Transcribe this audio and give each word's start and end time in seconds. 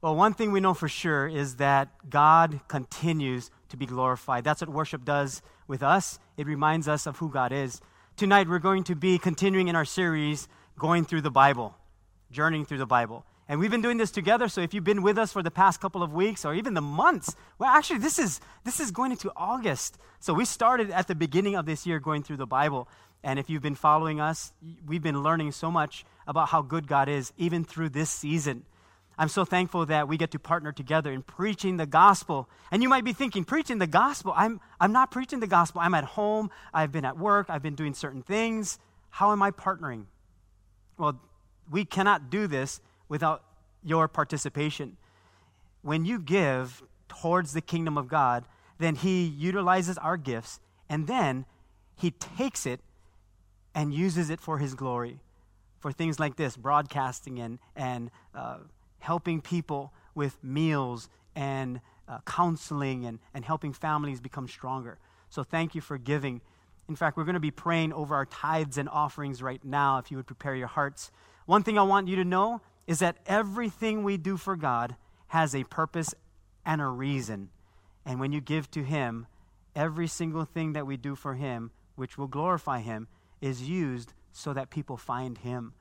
Well, 0.00 0.14
one 0.14 0.32
thing 0.32 0.52
we 0.52 0.60
know 0.60 0.74
for 0.74 0.88
sure 0.88 1.26
is 1.26 1.56
that 1.56 1.88
God 2.08 2.60
continues 2.68 3.50
to 3.70 3.76
be 3.76 3.84
glorified. 3.84 4.44
That's 4.44 4.60
what 4.60 4.70
worship 4.70 5.04
does 5.04 5.42
with 5.66 5.82
us. 5.82 6.20
It 6.36 6.46
reminds 6.46 6.86
us 6.86 7.08
of 7.08 7.16
who 7.16 7.28
God 7.28 7.52
is. 7.52 7.80
Tonight, 8.16 8.48
we're 8.48 8.60
going 8.60 8.84
to 8.84 8.94
be 8.94 9.18
continuing 9.18 9.66
in 9.66 9.74
our 9.74 9.84
series, 9.84 10.46
going 10.78 11.04
through 11.04 11.22
the 11.22 11.32
Bible, 11.32 11.74
journeying 12.30 12.64
through 12.64 12.78
the 12.78 12.86
Bible. 12.86 13.24
And 13.48 13.58
we've 13.58 13.72
been 13.72 13.82
doing 13.82 13.96
this 13.96 14.12
together, 14.12 14.46
so 14.46 14.60
if 14.60 14.72
you've 14.72 14.84
been 14.84 15.02
with 15.02 15.18
us 15.18 15.32
for 15.32 15.42
the 15.42 15.50
past 15.50 15.80
couple 15.80 16.04
of 16.04 16.12
weeks 16.12 16.44
or 16.44 16.54
even 16.54 16.74
the 16.74 16.80
months, 16.80 17.34
well, 17.58 17.70
actually, 17.70 17.98
this 17.98 18.20
is, 18.20 18.40
this 18.64 18.78
is 18.78 18.92
going 18.92 19.10
into 19.10 19.32
August. 19.34 19.98
So 20.20 20.32
we 20.32 20.44
started 20.44 20.92
at 20.92 21.08
the 21.08 21.16
beginning 21.16 21.56
of 21.56 21.66
this 21.66 21.86
year 21.86 21.98
going 21.98 22.22
through 22.22 22.36
the 22.36 22.46
Bible. 22.46 22.88
And 23.24 23.36
if 23.40 23.50
you've 23.50 23.62
been 23.62 23.74
following 23.74 24.20
us, 24.20 24.52
we've 24.86 25.02
been 25.02 25.24
learning 25.24 25.50
so 25.52 25.72
much 25.72 26.04
about 26.28 26.50
how 26.50 26.62
good 26.62 26.86
God 26.86 27.08
is, 27.08 27.32
even 27.36 27.64
through 27.64 27.88
this 27.88 28.10
season. 28.10 28.64
I'm 29.18 29.28
so 29.28 29.44
thankful 29.44 29.84
that 29.86 30.06
we 30.06 30.16
get 30.16 30.30
to 30.30 30.38
partner 30.38 30.70
together 30.70 31.12
in 31.12 31.22
preaching 31.22 31.76
the 31.76 31.86
gospel. 31.86 32.48
And 32.70 32.84
you 32.84 32.88
might 32.88 33.04
be 33.04 33.12
thinking, 33.12 33.44
preaching 33.44 33.78
the 33.78 33.88
gospel? 33.88 34.32
I'm, 34.36 34.60
I'm 34.80 34.92
not 34.92 35.10
preaching 35.10 35.40
the 35.40 35.48
gospel. 35.48 35.80
I'm 35.80 35.94
at 35.94 36.04
home. 36.04 36.50
I've 36.72 36.92
been 36.92 37.04
at 37.04 37.18
work. 37.18 37.46
I've 37.50 37.62
been 37.62 37.74
doing 37.74 37.94
certain 37.94 38.22
things. 38.22 38.78
How 39.10 39.32
am 39.32 39.42
I 39.42 39.50
partnering? 39.50 40.04
Well, 40.96 41.20
we 41.68 41.84
cannot 41.84 42.30
do 42.30 42.46
this 42.46 42.80
without 43.08 43.42
your 43.82 44.06
participation. 44.06 44.96
When 45.82 46.04
you 46.04 46.20
give 46.20 46.82
towards 47.08 47.52
the 47.54 47.60
kingdom 47.60 47.98
of 47.98 48.06
God, 48.06 48.44
then 48.78 48.94
He 48.94 49.24
utilizes 49.24 49.98
our 49.98 50.16
gifts 50.16 50.60
and 50.88 51.08
then 51.08 51.44
He 51.96 52.12
takes 52.12 52.66
it 52.66 52.80
and 53.74 53.92
uses 53.92 54.30
it 54.30 54.40
for 54.40 54.58
His 54.58 54.74
glory. 54.74 55.18
For 55.80 55.92
things 55.92 56.18
like 56.18 56.36
this, 56.36 56.56
broadcasting 56.56 57.38
and, 57.38 57.58
and 57.76 58.10
uh, 58.34 58.58
helping 59.00 59.40
people 59.40 59.92
with 60.14 60.42
meals 60.42 61.08
and 61.34 61.80
uh, 62.08 62.18
counseling 62.26 63.04
and, 63.04 63.18
and 63.34 63.44
helping 63.44 63.72
families 63.72 64.20
become 64.20 64.48
stronger. 64.48 64.98
So 65.30 65.42
thank 65.42 65.74
you 65.74 65.80
for 65.80 65.98
giving. 65.98 66.40
In 66.88 66.96
fact, 66.96 67.16
we're 67.16 67.24
going 67.24 67.34
to 67.34 67.40
be 67.40 67.50
praying 67.50 67.92
over 67.92 68.14
our 68.14 68.26
tithes 68.26 68.78
and 68.78 68.88
offerings 68.88 69.42
right 69.42 69.62
now 69.64 69.98
if 69.98 70.10
you 70.10 70.16
would 70.16 70.26
prepare 70.26 70.54
your 70.54 70.68
hearts. 70.68 71.10
One 71.46 71.62
thing 71.62 71.78
I 71.78 71.82
want 71.82 72.08
you 72.08 72.16
to 72.16 72.24
know 72.24 72.60
is 72.86 73.00
that 73.00 73.18
everything 73.26 74.02
we 74.02 74.16
do 74.16 74.36
for 74.36 74.56
God 74.56 74.96
has 75.28 75.54
a 75.54 75.64
purpose 75.64 76.14
and 76.64 76.80
a 76.80 76.86
reason. 76.86 77.50
And 78.04 78.18
when 78.18 78.32
you 78.32 78.40
give 78.40 78.70
to 78.70 78.82
Him, 78.82 79.26
every 79.76 80.06
single 80.06 80.46
thing 80.46 80.72
that 80.72 80.86
we 80.86 80.96
do 80.96 81.14
for 81.14 81.34
Him, 81.34 81.70
which 81.96 82.16
will 82.16 82.26
glorify 82.26 82.80
Him, 82.80 83.06
is 83.40 83.68
used 83.68 84.14
so 84.32 84.54
that 84.54 84.70
people 84.70 84.96
find 84.96 85.38
Him. 85.38 85.74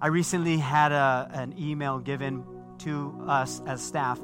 I 0.00 0.08
recently 0.08 0.58
had 0.58 0.92
a, 0.92 1.30
an 1.32 1.54
email 1.58 1.98
given 1.98 2.44
to 2.80 3.24
us 3.26 3.62
as 3.66 3.82
staff 3.82 4.18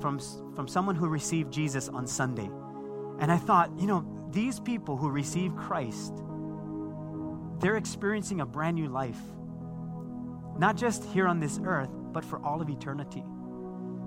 from, 0.00 0.20
from 0.54 0.68
someone 0.68 0.94
who 0.94 1.08
received 1.08 1.52
Jesus 1.52 1.88
on 1.88 2.06
Sunday. 2.06 2.48
And 3.18 3.32
I 3.32 3.36
thought, 3.36 3.70
you 3.78 3.86
know, 3.86 4.06
these 4.30 4.60
people 4.60 4.96
who 4.96 5.10
receive 5.10 5.56
Christ, 5.56 6.22
they're 7.58 7.76
experiencing 7.76 8.40
a 8.40 8.46
brand 8.46 8.76
new 8.76 8.88
life. 8.88 9.20
Not 10.58 10.76
just 10.76 11.04
here 11.04 11.26
on 11.26 11.40
this 11.40 11.58
earth, 11.64 11.90
but 12.12 12.24
for 12.24 12.38
all 12.44 12.62
of 12.62 12.70
eternity. 12.70 13.24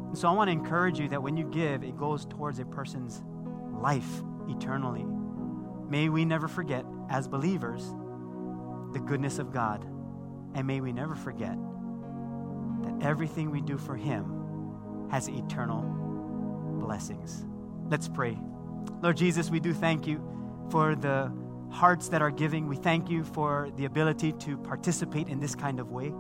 And 0.07 0.17
so 0.17 0.29
I 0.29 0.31
want 0.31 0.47
to 0.47 0.51
encourage 0.53 0.99
you 0.99 1.09
that 1.09 1.21
when 1.21 1.35
you 1.35 1.45
give, 1.49 1.83
it 1.83 1.97
goes 1.97 2.25
towards 2.25 2.59
a 2.59 2.65
person's 2.65 3.23
life 3.73 4.21
eternally. 4.47 5.05
May 5.89 6.09
we 6.09 6.25
never 6.25 6.47
forget, 6.47 6.85
as 7.09 7.27
believers, 7.27 7.93
the 8.93 8.99
goodness 8.99 9.39
of 9.39 9.51
God 9.51 9.85
and 10.55 10.67
may 10.67 10.81
we 10.81 10.91
never 10.91 11.15
forget 11.15 11.57
that 12.83 13.05
everything 13.05 13.51
we 13.51 13.61
do 13.61 13.77
for 13.77 13.95
Him 13.95 15.07
has 15.09 15.27
eternal 15.27 15.81
blessings. 16.79 17.45
Let's 17.89 18.07
pray. 18.07 18.37
Lord 19.01 19.17
Jesus, 19.17 19.49
we 19.49 19.59
do 19.59 19.73
thank 19.73 20.07
you 20.07 20.21
for 20.69 20.95
the 20.95 21.31
hearts 21.69 22.09
that 22.09 22.21
are 22.21 22.31
giving. 22.31 22.67
We 22.67 22.75
thank 22.75 23.09
you 23.09 23.23
for 23.23 23.69
the 23.77 23.85
ability 23.85 24.33
to 24.33 24.57
participate 24.57 25.27
in 25.27 25.39
this 25.39 25.55
kind 25.55 25.79
of 25.79 25.91
way. 25.91 26.11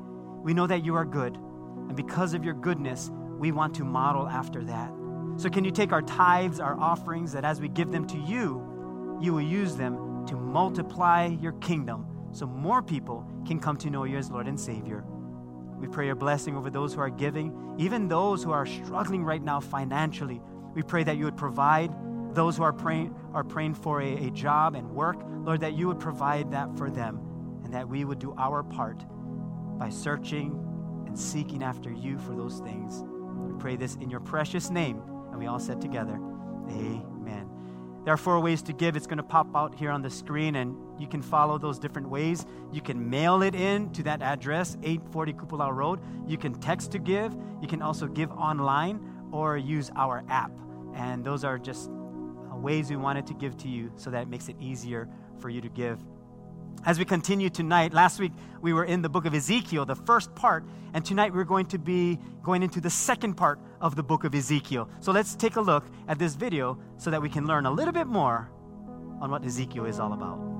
We 0.43 0.53
know 0.53 0.67
that 0.67 0.83
you 0.83 0.95
are 0.95 1.05
good, 1.05 1.35
and 1.35 1.95
because 1.95 2.33
of 2.33 2.43
your 2.43 2.53
goodness, 2.53 3.11
we 3.37 3.51
want 3.51 3.75
to 3.75 3.83
model 3.83 4.27
after 4.27 4.63
that. 4.63 4.91
So, 5.37 5.49
can 5.49 5.63
you 5.63 5.71
take 5.71 5.91
our 5.91 6.01
tithes, 6.01 6.59
our 6.59 6.79
offerings, 6.79 7.31
that 7.33 7.43
as 7.43 7.59
we 7.59 7.67
give 7.67 7.91
them 7.91 8.05
to 8.07 8.17
you, 8.17 9.17
you 9.21 9.33
will 9.33 9.41
use 9.41 9.75
them 9.75 10.25
to 10.27 10.35
multiply 10.35 11.25
your 11.25 11.53
kingdom 11.53 12.05
so 12.33 12.45
more 12.45 12.81
people 12.81 13.25
can 13.47 13.59
come 13.59 13.77
to 13.77 13.89
know 13.89 14.03
you 14.03 14.17
as 14.17 14.29
Lord 14.29 14.47
and 14.47 14.59
Savior. 14.59 15.05
We 15.79 15.87
pray 15.87 16.07
your 16.07 16.15
blessing 16.15 16.57
over 16.57 16.69
those 16.69 16.93
who 16.93 17.01
are 17.01 17.09
giving, 17.09 17.75
even 17.77 18.07
those 18.07 18.43
who 18.43 18.51
are 18.51 18.65
struggling 18.65 19.23
right 19.23 19.41
now 19.41 19.59
financially. 19.59 20.41
We 20.73 20.81
pray 20.81 21.03
that 21.03 21.17
you 21.17 21.25
would 21.25 21.37
provide 21.37 21.91
those 22.33 22.57
who 22.57 22.63
are 22.63 22.73
praying, 22.73 23.15
are 23.33 23.43
praying 23.43 23.75
for 23.75 24.01
a, 24.01 24.27
a 24.27 24.31
job 24.31 24.75
and 24.75 24.89
work, 24.91 25.17
Lord, 25.43 25.61
that 25.61 25.73
you 25.73 25.87
would 25.87 25.99
provide 25.99 26.51
that 26.51 26.75
for 26.77 26.89
them 26.89 27.19
and 27.63 27.73
that 27.73 27.87
we 27.87 28.05
would 28.05 28.19
do 28.19 28.33
our 28.37 28.63
part 28.63 29.03
by 29.77 29.89
searching 29.89 30.59
and 31.05 31.17
seeking 31.17 31.61
after 31.63 31.91
you 31.91 32.17
for 32.17 32.35
those 32.35 32.59
things. 32.59 33.03
We 33.05 33.59
pray 33.59 33.75
this 33.75 33.95
in 33.95 34.09
your 34.09 34.19
precious 34.19 34.69
name. 34.69 35.01
And 35.33 35.39
we 35.39 35.47
all 35.47 35.59
said 35.59 35.81
together, 35.81 36.19
Amen. 36.69 37.49
There 38.05 38.13
are 38.13 38.17
four 38.17 38.39
ways 38.39 38.61
to 38.63 38.73
give. 38.73 38.95
It's 38.95 39.07
going 39.07 39.17
to 39.17 39.23
pop 39.23 39.55
out 39.55 39.73
here 39.73 39.89
on 39.89 40.03
the 40.03 40.09
screen, 40.11 40.55
and 40.55 40.75
you 40.99 41.07
can 41.07 41.21
follow 41.21 41.57
those 41.57 41.79
different 41.79 42.09
ways. 42.09 42.45
You 42.71 42.81
can 42.81 43.09
mail 43.09 43.41
it 43.41 43.55
in 43.55 43.91
to 43.91 44.03
that 44.03 44.21
address, 44.21 44.77
840 44.83 45.33
Kupala 45.33 45.73
Road. 45.73 45.99
You 46.27 46.37
can 46.37 46.53
text 46.55 46.91
to 46.91 46.99
give. 46.99 47.35
You 47.61 47.67
can 47.67 47.81
also 47.81 48.07
give 48.07 48.31
online 48.31 48.99
or 49.31 49.57
use 49.57 49.91
our 49.95 50.23
app. 50.29 50.51
And 50.95 51.23
those 51.23 51.43
are 51.43 51.57
just 51.57 51.89
uh, 51.89 52.55
ways 52.55 52.89
we 52.89 52.95
wanted 52.95 53.25
to 53.27 53.33
give 53.33 53.57
to 53.57 53.67
you 53.67 53.91
so 53.95 54.09
that 54.11 54.23
it 54.23 54.27
makes 54.27 54.47
it 54.49 54.55
easier 54.59 55.09
for 55.39 55.49
you 55.49 55.61
to 55.61 55.69
give 55.69 55.99
as 56.85 56.99
we 56.99 57.05
continue 57.05 57.49
tonight, 57.49 57.93
last 57.93 58.19
week 58.19 58.33
we 58.61 58.73
were 58.73 58.83
in 58.83 59.01
the 59.01 59.09
book 59.09 59.25
of 59.25 59.33
Ezekiel, 59.33 59.85
the 59.85 59.95
first 59.95 60.33
part, 60.35 60.65
and 60.93 61.03
tonight 61.05 61.33
we're 61.33 61.45
going 61.45 61.65
to 61.67 61.79
be 61.79 62.19
going 62.41 62.61
into 62.61 62.81
the 62.81 62.89
second 62.89 63.35
part 63.35 63.59
of 63.79 63.95
the 63.95 64.03
book 64.03 64.25
of 64.25 64.35
Ezekiel. 64.35 64.89
So 64.99 65.11
let's 65.11 65.35
take 65.35 65.55
a 65.55 65.61
look 65.61 65.85
at 66.07 66.19
this 66.19 66.35
video 66.35 66.77
so 66.97 67.09
that 67.09 67.21
we 67.21 67.29
can 67.29 67.47
learn 67.47 67.65
a 67.65 67.71
little 67.71 67.93
bit 67.93 68.07
more 68.07 68.49
on 69.21 69.31
what 69.31 69.45
Ezekiel 69.45 69.85
is 69.85 69.99
all 69.99 70.13
about. 70.13 70.52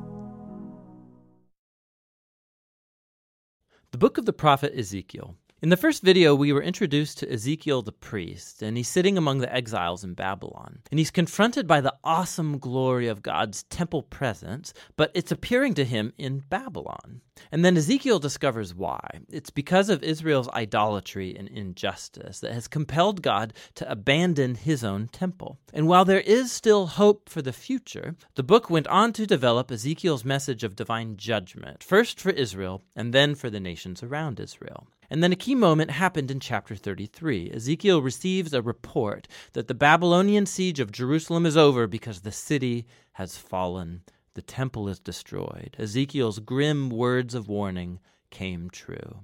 The 3.94 4.00
book 4.00 4.18
of 4.18 4.26
the 4.26 4.34
prophet 4.34 4.74
Ezekiel. 4.76 5.36
In 5.63 5.69
the 5.69 5.78
first 5.78 6.03
video, 6.03 6.35
we 6.35 6.51
were 6.51 6.62
introduced 6.62 7.19
to 7.19 7.31
Ezekiel 7.31 7.84
the 7.84 7.94
priest, 7.94 8.62
and 8.62 8.75
he's 8.75 8.90
sitting 8.90 9.18
among 9.18 9.38
the 9.38 9.56
exiles 9.56 10.03
in 10.03 10.13
Babylon. 10.13 10.79
And 10.91 11.00
he's 11.00 11.09
confronted 11.09 11.68
by 11.68 11.79
the 11.79 11.96
awesome 12.03 12.57
glory 12.57 13.07
of 13.07 13.22
God's 13.22 13.63
temple 13.63 14.03
presence, 14.03 14.73
but 14.97 15.09
it's 15.13 15.31
appearing 15.31 15.73
to 15.75 15.85
him 15.85 16.12
in 16.18 16.40
Babylon. 16.50 17.22
And 17.50 17.63
then 17.63 17.78
Ezekiel 17.78 18.19
discovers 18.19 18.75
why. 18.75 19.22
It's 19.29 19.52
because 19.52 19.90
of 19.90 20.03
Israel's 20.03 20.50
idolatry 20.50 21.34
and 21.34 21.47
injustice 21.47 22.41
that 22.41 22.52
has 22.52 22.68
compelled 22.68 23.22
God 23.22 23.53
to 23.75 23.90
abandon 23.90 24.56
his 24.56 24.84
own 24.84 25.07
temple. 25.07 25.59
And 25.73 25.88
while 25.88 26.03
there 26.03 26.19
is 26.19 26.52
still 26.52 26.88
hope 26.88 27.29
for 27.29 27.41
the 27.41 27.53
future, 27.53 28.18
the 28.35 28.44
book 28.44 28.69
went 28.69 28.88
on 28.88 29.13
to 29.13 29.25
develop 29.25 29.72
Ezekiel's 29.72 30.25
message 30.25 30.66
of 30.66 30.75
divine 30.75 31.16
judgment, 31.16 31.84
first 31.84 32.19
for 32.19 32.31
Israel 32.31 32.81
and 32.97 33.13
then 33.13 33.34
for 33.34 33.50
the 33.50 33.62
nations 33.62 34.03
around 34.03 34.41
Israel. 34.41 34.88
And 35.13 35.22
then 35.22 35.31
a 35.31 35.35
key 35.35 35.53
moment 35.53 35.91
happened 35.91 36.31
in 36.31 36.40
chapter 36.40 36.75
33. 36.75 37.51
Ezekiel 37.53 38.01
receives 38.01 38.51
a 38.51 38.63
report 38.63 39.28
that 39.51 39.68
the 39.68 39.75
Babylonian 39.75 40.47
siege 40.47 40.79
of 40.79 40.91
Jerusalem 40.91 41.46
is 41.46 41.56
over 41.56 41.85
because 41.85 42.22
the 42.22 42.31
city 42.31 42.88
has 43.12 43.38
fallen. 43.38 44.02
The 44.34 44.41
temple 44.41 44.90
is 44.90 45.00
destroyed. 45.00 45.75
Ezekiel's 45.78 46.40
grim 46.40 46.90
words 46.90 47.35
of 47.35 47.47
warning 47.47 48.00
came 48.31 48.72
true. 48.72 49.20